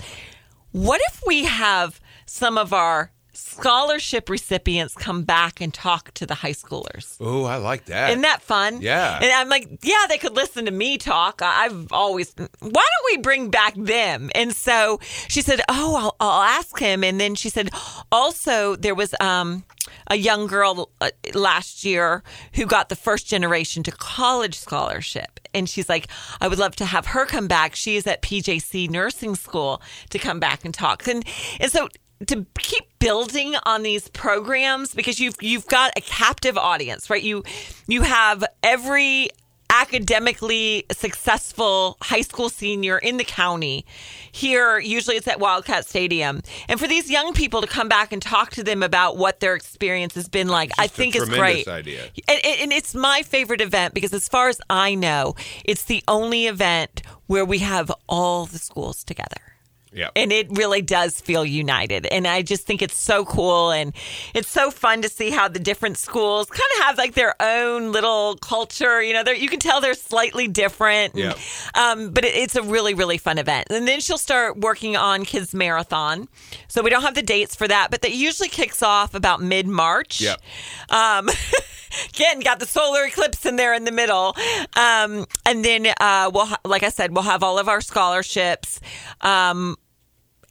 what 0.72 1.02
if 1.10 1.24
we 1.26 1.46
have 1.46 2.00
some 2.26 2.58
of 2.58 2.74
our 2.74 3.12
scholarship 3.38 4.30
recipients 4.30 4.94
come 4.96 5.24
back 5.24 5.62
and 5.62 5.74
talk 5.74 6.12
to 6.16 6.26
the 6.26 6.34
high 6.34 6.54
schoolers? 6.54 7.18
Oh, 7.20 7.46
I 7.46 7.58
like 7.58 7.86
that. 7.86 8.10
Isn't 8.10 8.24
that 8.24 8.42
fun? 8.42 8.82
Yeah. 8.82 9.20
And 9.22 9.32
I'm 9.32 9.48
like, 9.50 9.80
yeah, 9.84 10.06
they 10.10 10.18
could 10.18 10.36
listen 10.36 10.66
to 10.66 10.72
me 10.72 10.98
talk. 10.98 11.42
I've 11.44 11.92
always, 11.92 12.34
why 12.36 12.48
don't 12.60 13.06
we 13.06 13.18
bring 13.18 13.50
back 13.50 13.76
them? 13.76 14.32
And 14.34 14.54
so 14.54 15.00
she 15.28 15.42
said, 15.42 15.62
oh, 15.70 15.96
I'll, 15.96 16.16
I'll 16.20 16.42
ask 16.42 16.78
him. 16.80 17.04
And 17.04 17.20
then 17.20 17.36
she 17.36 17.50
said, 17.50 17.70
also, 18.12 18.76
there 18.76 18.96
was 18.96 19.14
um, 19.20 19.64
a 20.08 20.16
young 20.16 20.48
girl 20.48 20.90
uh, 21.00 21.12
last 21.34 21.84
year 21.84 22.24
who 22.54 22.66
got 22.66 22.90
the 22.90 22.96
first 22.96 23.28
generation 23.28 23.84
to 23.84 23.92
college 23.92 24.58
scholarship. 24.58 25.40
And 25.54 25.70
she's 25.70 25.90
like, 25.90 26.08
I 26.42 26.48
would 26.48 26.60
love 26.60 26.76
to 26.78 26.86
have 26.86 27.08
her 27.08 27.26
come 27.26 27.48
back. 27.48 27.76
She 27.76 27.96
is 27.96 28.08
at 28.08 28.22
PJC 28.22 28.90
nursing 28.90 29.36
school 29.36 29.82
to 30.10 30.20
come 30.20 30.40
back 30.40 30.66
and 30.66 30.74
talk. 30.74 31.08
And, 31.08 31.24
and 31.60 31.72
so, 31.72 31.90
to 32.26 32.46
keep 32.58 32.84
building 33.00 33.56
on 33.64 33.84
these 33.84 34.08
programs 34.10 34.94
because 34.94 35.20
you've 35.20 35.36
you've 35.42 35.68
got 35.68 35.92
a 35.96 36.02
captive 36.02 36.58
audience, 36.58 37.10
right? 37.10 37.22
You 37.22 37.44
you 37.88 38.02
have 38.02 38.44
every 38.64 39.30
academically 39.70 40.86
successful 40.92 41.98
high 42.02 42.22
school 42.22 42.50
senior 42.50 42.98
in 42.98 43.18
the 43.18 43.24
county 43.24 43.86
here 44.32 44.80
usually 44.80 45.18
it's 45.18 45.28
at 45.28 45.40
wildcat 45.42 45.86
stadium 45.86 46.42
and 46.70 46.80
for 46.80 46.88
these 46.88 47.12
young 47.12 47.34
people 47.34 47.60
to 47.60 47.68
come 47.68 47.90
back 47.90 48.14
and 48.14 48.22
talk 48.22 48.50
to 48.52 48.64
them 48.64 48.82
about 48.82 49.18
what 49.18 49.42
their 49.42 49.56
experience 49.56 50.16
has 50.16 50.30
been 50.30 50.48
like 50.48 50.72
i 50.80 50.88
think 50.88 51.16
is 51.18 51.28
great 51.28 51.68
idea. 51.68 52.04
and, 52.30 52.40
and 52.46 52.62
and 52.62 52.72
it's 52.72 52.96
my 52.96 53.22
favorite 53.24 53.60
event 53.60 53.94
because 53.94 54.14
as 54.14 54.30
far 54.30 54.48
as 54.48 54.62
i 54.70 54.96
know 54.96 55.36
it's 55.66 55.84
the 55.84 56.02
only 56.08 56.48
event 56.48 57.02
where 57.28 57.44
we 57.44 57.60
have 57.60 57.92
all 58.08 58.46
the 58.46 58.60
schools 58.60 59.04
together 59.04 59.57
yeah. 59.94 60.10
and 60.16 60.32
it 60.32 60.48
really 60.52 60.82
does 60.82 61.20
feel 61.22 61.44
united 61.46 62.06
and 62.08 62.28
i 62.28 62.42
just 62.42 62.66
think 62.66 62.82
it's 62.82 63.00
so 63.00 63.24
cool 63.26 63.72
and 63.72 63.94
it's 64.34 64.50
so 64.50 64.70
fun 64.72 65.02
to 65.02 65.10
see 65.10 65.30
how 65.30 65.48
the 65.48 65.60
different 65.60 65.98
schools 65.98 66.48
kind 66.50 66.70
of 66.80 66.86
have 66.86 66.98
like 66.98 67.14
their 67.14 67.36
own 67.42 67.92
little 67.92 68.36
culture 68.38 69.02
you 69.02 69.14
know 69.14 69.24
you 69.32 69.48
can 69.50 69.60
tell 69.60 69.82
they're 69.82 69.94
slightly 69.94 70.48
different 70.48 71.16
Yep. 71.16 71.38
um, 71.76 72.12
but 72.12 72.26
it, 72.26 72.36
it's 72.36 72.56
a 72.56 72.62
really 72.64 72.94
really 72.94 73.18
fun 73.18 73.38
event 73.38 73.68
and 73.70 73.88
then 73.88 74.00
she'll 74.00 74.18
start 74.18 74.58
working 74.60 74.96
on 74.98 75.26
kids 75.26 75.54
marathon 75.54 76.28
so 76.68 76.82
we 76.82 76.90
don't 76.90 77.04
have 77.04 77.16
the 77.16 77.22
dates 77.24 77.56
for 77.56 77.68
that 77.68 77.90
but 77.92 78.02
that 78.02 78.14
usually 78.14 78.50
kicks 78.50 78.82
off 78.84 79.14
about 79.14 79.42
mid-march 79.42 80.22
Yep. 80.22 80.42
um, 80.90 81.30
again, 82.14 82.40
got 82.42 82.60
the 82.60 82.66
solar 82.66 83.06
eclipse 83.06 83.46
in 83.46 83.56
there 83.56 83.74
in 83.74 83.86
the 83.86 83.92
middle. 83.92 84.36
Um, 84.76 85.26
and 85.46 85.64
then 85.64 85.88
uh, 86.00 86.30
we'll, 86.34 86.46
ha- 86.46 86.60
like 86.66 86.84
I 86.84 86.90
said, 86.90 87.14
we'll 87.14 87.24
have 87.24 87.44
all 87.44 87.58
of 87.60 87.68
our 87.70 87.82
scholarships. 87.82 88.80
Um, 89.22 89.78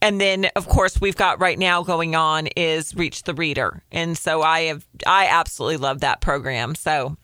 and 0.02 0.20
then, 0.20 0.46
of 0.56 0.68
course, 0.68 1.00
we've 1.00 1.16
got 1.16 1.40
right 1.40 1.59
now 1.59 1.82
going 1.82 2.14
on 2.14 2.46
is 2.56 2.94
Reach 2.94 3.22
the 3.24 3.35
Reader, 3.35 3.82
and 3.90 4.16
so 4.16 4.42
I 4.42 4.62
have 4.62 4.87
I 5.06 5.26
absolutely 5.26 5.78
love 5.78 6.00
that 6.00 6.20
program. 6.20 6.74
So 6.74 7.16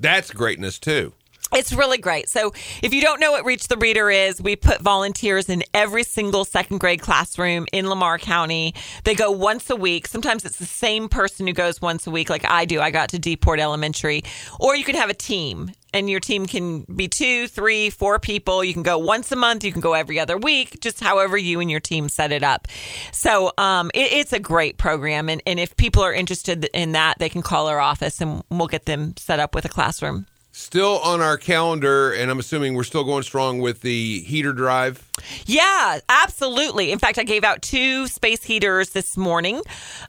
That's 0.00 0.30
greatness 0.30 0.78
too. 0.78 1.12
it's 1.54 1.72
really 1.72 1.98
great. 1.98 2.28
So, 2.28 2.52
if 2.82 2.92
you 2.92 3.00
don't 3.00 3.20
know 3.20 3.30
what 3.30 3.44
Reach 3.44 3.68
the 3.68 3.76
Reader 3.76 4.10
is, 4.10 4.42
we 4.42 4.56
put 4.56 4.80
volunteers 4.80 5.48
in 5.48 5.62
every 5.72 6.02
single 6.02 6.44
second 6.44 6.78
grade 6.78 7.00
classroom 7.00 7.66
in 7.72 7.88
Lamar 7.88 8.18
County. 8.18 8.74
They 9.04 9.14
go 9.14 9.30
once 9.30 9.70
a 9.70 9.76
week. 9.76 10.08
Sometimes 10.08 10.44
it's 10.44 10.58
the 10.58 10.66
same 10.66 11.08
person 11.08 11.46
who 11.46 11.52
goes 11.52 11.80
once 11.80 12.06
a 12.06 12.10
week, 12.10 12.28
like 12.28 12.44
I 12.44 12.64
do. 12.64 12.80
I 12.80 12.90
got 12.90 13.10
to 13.10 13.18
Deport 13.20 13.60
Elementary. 13.60 14.22
Or 14.58 14.74
you 14.74 14.84
could 14.84 14.96
have 14.96 15.08
a 15.08 15.14
team, 15.14 15.70
and 15.96 16.10
your 16.10 16.20
team 16.20 16.44
can 16.44 16.82
be 16.82 17.08
two, 17.08 17.48
three, 17.48 17.88
four 17.88 18.18
people. 18.18 18.62
You 18.62 18.74
can 18.74 18.82
go 18.82 18.98
once 18.98 19.32
a 19.32 19.36
month. 19.36 19.64
You 19.64 19.72
can 19.72 19.80
go 19.80 19.94
every 19.94 20.20
other 20.20 20.36
week, 20.36 20.78
just 20.80 21.00
however 21.00 21.38
you 21.38 21.58
and 21.60 21.70
your 21.70 21.80
team 21.80 22.10
set 22.10 22.32
it 22.32 22.42
up. 22.42 22.68
So, 23.12 23.52
um, 23.56 23.90
it, 23.94 24.12
it's 24.12 24.32
a 24.34 24.38
great 24.38 24.76
program. 24.76 25.30
And, 25.30 25.42
and 25.46 25.58
if 25.58 25.74
people 25.76 26.02
are 26.02 26.12
interested 26.12 26.66
in 26.74 26.92
that, 26.92 27.18
they 27.18 27.30
can 27.30 27.40
call 27.40 27.66
our 27.68 27.80
office 27.80 28.20
and 28.20 28.42
we'll 28.50 28.68
get 28.68 28.84
them 28.84 29.16
set 29.16 29.40
up 29.40 29.54
with 29.54 29.64
a 29.64 29.70
classroom. 29.70 30.26
Still 30.52 31.00
on 31.00 31.20
our 31.20 31.36
calendar, 31.36 32.12
and 32.12 32.30
I'm 32.30 32.38
assuming 32.38 32.74
we're 32.74 32.84
still 32.84 33.04
going 33.04 33.22
strong 33.22 33.60
with 33.60 33.82
the 33.82 34.20
heater 34.20 34.54
drive. 34.54 35.06
Yeah, 35.46 36.00
absolutely. 36.08 36.92
In 36.92 36.98
fact, 36.98 37.18
I 37.18 37.24
gave 37.24 37.44
out 37.44 37.62
two 37.62 38.06
space 38.06 38.42
heaters 38.44 38.90
this 38.90 39.16
morning. 39.16 39.62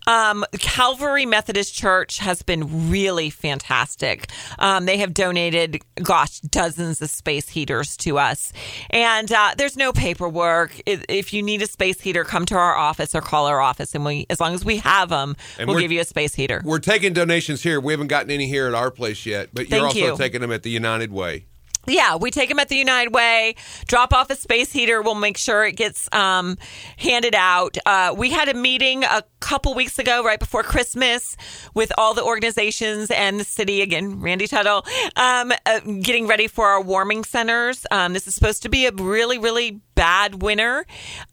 Um, 0.06 0.46
Calvary 0.60 1.26
Methodist 1.26 1.74
Church 1.74 2.20
has 2.20 2.42
been 2.42 2.90
really 2.90 3.30
fantastic. 3.30 4.30
Um, 4.60 4.86
they 4.86 4.98
have 4.98 5.14
donated, 5.14 5.82
gosh, 6.02 6.40
dozens 6.42 7.02
of 7.02 7.10
space 7.10 7.50
heaters 7.50 7.96
to 7.98 8.18
us. 8.18 8.52
And 8.90 9.32
uh, 9.32 9.56
there's 9.58 9.78
no 9.78 9.94
paperwork. 9.94 10.80
If, 10.86 11.34
you 11.34 11.44
need 11.44 11.62
a 11.62 11.68
space 11.68 12.00
heater, 12.00 12.24
come 12.24 12.46
to 12.46 12.56
our 12.56 12.76
office 12.76 13.14
or 13.14 13.22
call 13.22 13.48
our 13.48 13.60
office. 13.60 13.94
And 13.94 14.06
we, 14.06 14.26
as 14.30 14.40
long 14.40 14.54
as 14.54 14.64
we 14.64 14.78
have 14.78 15.10
them, 15.10 15.36
And 15.60 15.68
we'll 15.68 15.80
give 15.80 15.92
you 15.92 16.02
a 16.02 16.06
space 16.06 16.34
heater. 16.34 16.62
We're 16.64 16.80
taking 16.80 17.14
donations 17.14 17.64
here. 17.64 17.80
We 17.82 17.92
haven't 17.94 18.08
gotten 18.08 18.32
any 18.32 18.48
here 18.48 18.68
at 18.68 18.74
our 18.74 18.92
place 18.92 19.26
yet, 19.26 19.50
but 19.54 19.70
you're 19.70 19.86
also 19.86 20.00
you. 20.00 20.18
taking 20.18 20.42
them 20.42 20.52
at 20.52 20.64
the 20.64 20.70
United 20.70 21.12
Way. 21.12 21.46
Yeah, 21.88 22.18
we 22.18 22.32
take 22.32 22.50
them 22.50 22.60
at 22.60 22.68
the 22.68 22.76
United 22.76 23.14
Way, 23.14 23.56
drop 23.88 24.14
off 24.14 24.30
a 24.30 24.36
space 24.36 24.72
heater. 24.74 25.02
We'll 25.02 25.16
make 25.16 25.38
sure 25.38 25.66
it 25.66 25.78
gets 25.78 26.10
um, 26.12 26.58
handed 26.98 27.34
out. 27.34 27.78
Uh, 27.86 28.14
we 28.18 28.30
had 28.30 28.50
a 28.50 28.54
meeting 28.54 29.06
a 29.06 29.24
couple 29.40 29.74
weeks 29.74 29.98
ago, 29.98 30.24
right 30.24 30.40
before 30.40 30.64
Christmas, 30.64 31.38
with 31.74 31.92
all 31.98 32.14
the 32.14 32.24
organizations 32.24 33.10
and 33.10 33.40
the 33.40 33.46
city. 33.46 33.82
Again, 33.82 34.20
Randy 34.20 34.48
Tuttle, 34.48 34.86
um, 35.16 35.54
uh, 35.66 35.80
getting 36.02 36.28
ready 36.28 36.48
for 36.48 36.68
our 36.68 36.82
warming 36.82 37.24
centers. 37.24 37.86
Um, 37.90 38.14
this 38.14 38.28
is 38.28 38.36
supposed 38.36 38.64
to 38.64 38.70
be 38.70 38.86
a 38.86 38.92
really, 38.92 39.38
really 39.38 39.80
bad 39.96 40.44
winter. 40.44 40.86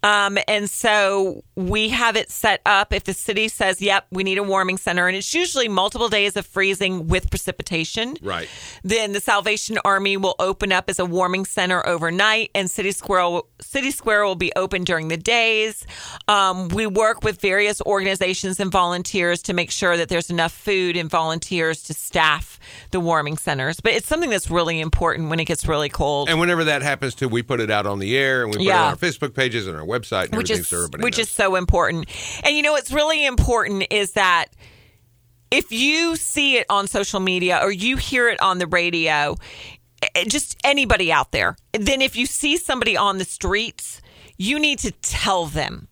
Um, 0.03 0.39
and 0.49 0.71
so 0.71 1.45
we 1.55 1.91
have 1.91 2.17
it 2.17 2.31
set 2.31 2.63
up 2.65 2.95
if 2.95 3.05
the 3.05 3.13
city 3.13 3.49
says, 3.49 3.83
yep, 3.83 4.07
we 4.11 4.25
need 4.25 4.39
a 4.39 4.43
warming 4.43 4.79
center. 4.79 5.07
And 5.07 5.17
it's 5.17 5.35
usually 5.35 5.69
multiple 5.69 6.09
days 6.09 6.35
of 6.37 6.47
freezing 6.47 7.09
with 7.09 7.29
precipitation. 7.29 8.17
Right. 8.23 8.49
Then 8.83 9.13
the 9.13 9.21
Salvation 9.21 9.79
Army 9.85 10.17
will 10.17 10.35
open 10.45 10.73
up 10.73 10.89
as 10.89 10.99
a 10.99 11.05
warming 11.07 11.45
center 11.45 11.85
overnight, 11.87 12.51
and 12.55 12.71
City 12.71 12.93
Square 12.93 13.43
City 13.61 13.91
Square 13.91 14.25
will 14.27 14.35
be 14.35 14.53
open 14.55 14.85
during 14.85 15.09
the 15.09 15.17
days. 15.17 15.87
Um, 16.29 16.69
we 16.69 16.87
work 16.87 17.25
with 17.25 17.41
various 17.41 17.81
organizations 17.83 18.61
and 18.61 18.71
volunteers 18.71 19.43
to 19.43 19.55
make 19.55 19.71
sure 19.71 19.97
that 19.97 20.09
there's 20.09 20.31
enough 20.31 20.53
food 20.53 20.97
and 20.97 21.11
volunteers 21.11 21.83
to 21.85 21.95
staff 21.95 22.61
the 22.91 23.01
warming 23.01 23.37
centers. 23.37 23.81
But 23.81 23.95
it's 23.95 24.07
something 24.07 24.31
that's 24.31 24.51
really 24.51 24.81
important 24.81 25.31
when 25.31 25.41
it 25.41 25.47
gets 25.47 25.67
really 25.67 25.89
cold. 25.89 26.29
And 26.29 26.39
whenever 26.39 26.65
that 26.65 26.83
happens 26.83 27.15
too, 27.15 27.29
we 27.29 27.43
put 27.43 27.61
it 27.61 27.71
out 27.71 27.87
on 27.87 27.99
the 27.99 28.17
air 28.17 28.43
and 28.43 28.51
we 28.51 28.59
put 28.59 28.67
it 28.67 28.71
on 28.73 28.91
our 28.91 28.97
Facebook 28.97 29.35
pages 29.35 29.67
and 29.67 29.77
our 29.77 29.87
website 29.87 30.27
and 30.27 30.37
which 30.37 30.51
everything 30.51 30.61
is 30.61 30.69
so 30.69 30.77
everybody 30.79 31.05
which 31.05 31.19
knows. 31.19 31.27
is 31.27 31.33
so 31.33 31.57
important. 31.57 32.09
And 32.45 32.55
you 32.55 32.63
know 32.63 32.73
what's 32.73 32.93
really 32.93 33.25
important 33.25 33.87
is 33.91 34.13
that 34.13 34.47
if 35.51 35.71
you 35.71 36.17
see 36.17 36.57
it 36.57 36.67
on 36.69 36.89
social 36.89 37.21
media 37.21 37.61
or 37.63 37.71
you 37.71 37.97
hear 37.97 38.29
it 38.29 38.41
on 38.43 38.59
the 38.59 38.67
radio, 38.67 39.37
just 40.29 40.57
anybody 40.65 41.11
out 41.13 41.33
there, 41.33 41.57
then 41.73 42.01
if 42.03 42.17
you 42.17 42.27
see 42.27 42.57
somebody 42.57 42.97
on 42.97 43.19
the 43.19 43.25
streets, 43.25 44.01
you 44.39 44.59
need 44.59 44.79
to 44.81 44.91
tell 45.03 45.47
them. 45.47 45.89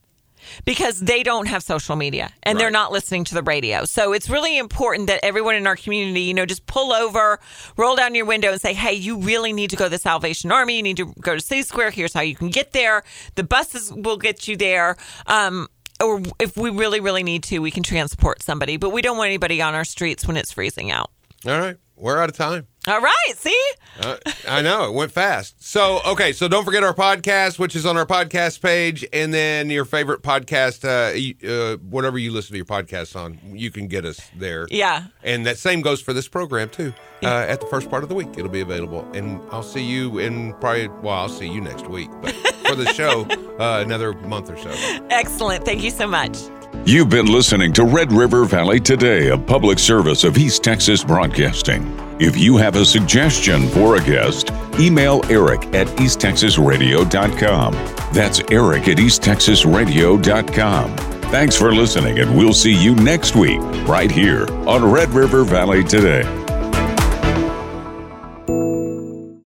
because 0.65 1.01
they 1.01 1.23
don't 1.23 1.47
have 1.47 1.63
social 1.63 1.97
media 1.97 2.31
and 2.43 2.59
they're 2.59 2.71
not 2.71 2.93
listening 2.93 3.25
to 3.25 3.35
the 3.35 3.43
radio. 3.43 3.85
So 3.85 4.13
it's 4.13 4.29
really 4.29 4.59
important 4.59 5.07
that 5.07 5.21
everyone 5.25 5.55
in 5.55 5.67
our 5.67 5.77
community, 5.77 6.23
you 6.23 6.35
know, 6.35 6.47
just 6.47 6.67
pull 6.67 6.93
over, 6.93 7.39
roll 7.77 7.97
down 7.97 8.15
your 8.15 8.27
window 8.27 8.51
and 8.53 8.61
say, 8.61 8.75
hey, 8.75 8.93
you 8.93 9.19
really 9.19 9.53
need 9.53 9.71
to 9.71 9.77
go 9.77 9.85
to 9.85 9.91
the 9.91 9.99
Salvation 9.99 10.53
Army. 10.53 10.77
You 10.77 10.83
need 10.83 10.97
to 10.99 11.15
go 11.21 11.35
to 11.35 11.41
City 11.41 11.63
Square. 11.63 11.93
Here's 11.93 12.13
how 12.13 12.21
you 12.23 12.35
can 12.35 12.49
get 12.51 12.73
there. 12.73 13.03
The 13.37 13.45
buses 13.45 13.93
will 13.93 14.17
get 14.19 14.49
you 14.49 14.57
there. 14.57 14.97
Um, 15.27 15.69
or 16.03 16.21
if 16.41 16.57
we 16.57 16.71
really, 16.71 17.01
really 17.01 17.23
need 17.23 17.45
to, 17.45 17.61
we 17.61 17.71
can 17.71 17.85
transport 17.85 18.43
somebody. 18.43 18.77
But 18.77 18.91
we 18.91 19.03
don't 19.03 19.17
want 19.17 19.29
anybody 19.29 19.63
on 19.63 19.75
our 19.75 19.85
streets 19.85 20.27
when 20.27 20.37
it's 20.37 20.53
freezing 20.53 20.91
out. 20.91 21.11
All 21.47 21.59
right. 21.59 21.77
We're 21.97 22.19
out 22.21 22.29
of 22.29 22.37
time. 22.37 22.67
All 22.89 23.01
right. 23.01 23.35
See? 23.37 23.65
Uh, 24.01 24.17
I 24.49 24.61
know 24.61 24.87
it 24.87 24.95
went 24.95 25.13
fast. 25.13 25.63
So 25.63 26.01
okay, 26.05 26.33
so 26.33 26.49
don't 26.49 26.65
forget 26.65 26.83
our 26.83 26.95
podcast, 26.95 27.59
which 27.59 27.77
is 27.77 27.87
on 27.87 27.97
our 27.97 28.07
podcast 28.07 28.61
page, 28.61 29.07
and 29.13 29.33
then 29.33 29.71
your 29.71 29.85
favorite 29.85 30.23
podcast, 30.23 30.85
uh, 30.85 31.47
uh, 31.49 31.77
whatever 31.77 32.19
you 32.19 32.33
listen 32.33 32.53
to 32.53 32.57
your 32.57 32.65
podcast 32.67 33.15
on, 33.15 33.39
you 33.53 33.71
can 33.71 33.87
get 33.87 34.05
us 34.05 34.21
there. 34.37 34.67
Yeah. 34.71 35.05
and 35.23 35.47
that 35.47 35.59
same 35.59 35.81
goes 35.81 36.01
for 36.01 36.13
this 36.13 36.27
program 36.27 36.71
too. 36.71 36.93
Uh, 37.23 37.29
at 37.49 37.61
the 37.61 37.67
first 37.67 37.89
part 37.89 38.03
of 38.03 38.09
the 38.09 38.17
week, 38.17 38.31
it'll 38.37 38.49
be 38.51 38.63
available, 38.63 39.09
and 39.15 39.41
I'll 39.53 39.63
see 39.63 39.85
you 39.85 40.19
in 40.19 40.53
probably. 40.55 40.89
Well, 40.89 41.15
I'll 41.15 41.29
see 41.29 41.47
you 41.49 41.61
next 41.61 41.87
week, 41.87 42.11
but 42.21 42.33
for 42.67 42.75
the 42.75 42.93
show, 42.95 43.23
uh, 43.61 43.81
another 43.81 44.13
month 44.13 44.51
or 44.51 44.57
so. 44.57 44.71
Excellent. 45.11 45.65
Thank 45.65 45.85
you 45.85 45.91
so 45.91 46.09
much. 46.09 46.37
You've 46.75 47.11
been 47.11 47.27
listening 47.27 47.73
to 47.75 47.85
Red 47.85 48.11
River 48.13 48.45
Valley 48.45 48.81
Today, 48.81 49.29
a 49.29 49.39
public 49.39 49.79
service 49.79 50.25
of 50.25 50.37
East 50.37 50.65
Texas 50.65 51.05
Broadcasting. 51.05 51.97
If 52.19 52.37
you 52.37 52.57
have 52.57 52.75
a 52.75 52.85
suggestion 52.85 53.69
for 53.69 53.95
a 53.97 54.03
guest, 54.03 54.51
email 54.81 55.21
Eric 55.29 55.63
at 55.75 55.87
easttexasradio.com. 55.99 57.73
That's 58.13 58.41
Eric 58.51 58.89
at 58.89 58.97
easttexasradio.com. 58.97 60.97
Thanks 61.31 61.57
for 61.57 61.73
listening, 61.73 62.19
and 62.19 62.37
we'll 62.37 62.53
see 62.53 62.75
you 62.75 62.97
next 62.97 63.37
week 63.37 63.61
right 63.87 64.11
here 64.11 64.49
on 64.67 64.91
Red 64.91 65.11
River 65.11 65.45
Valley 65.45 65.85
Today. 65.85 66.42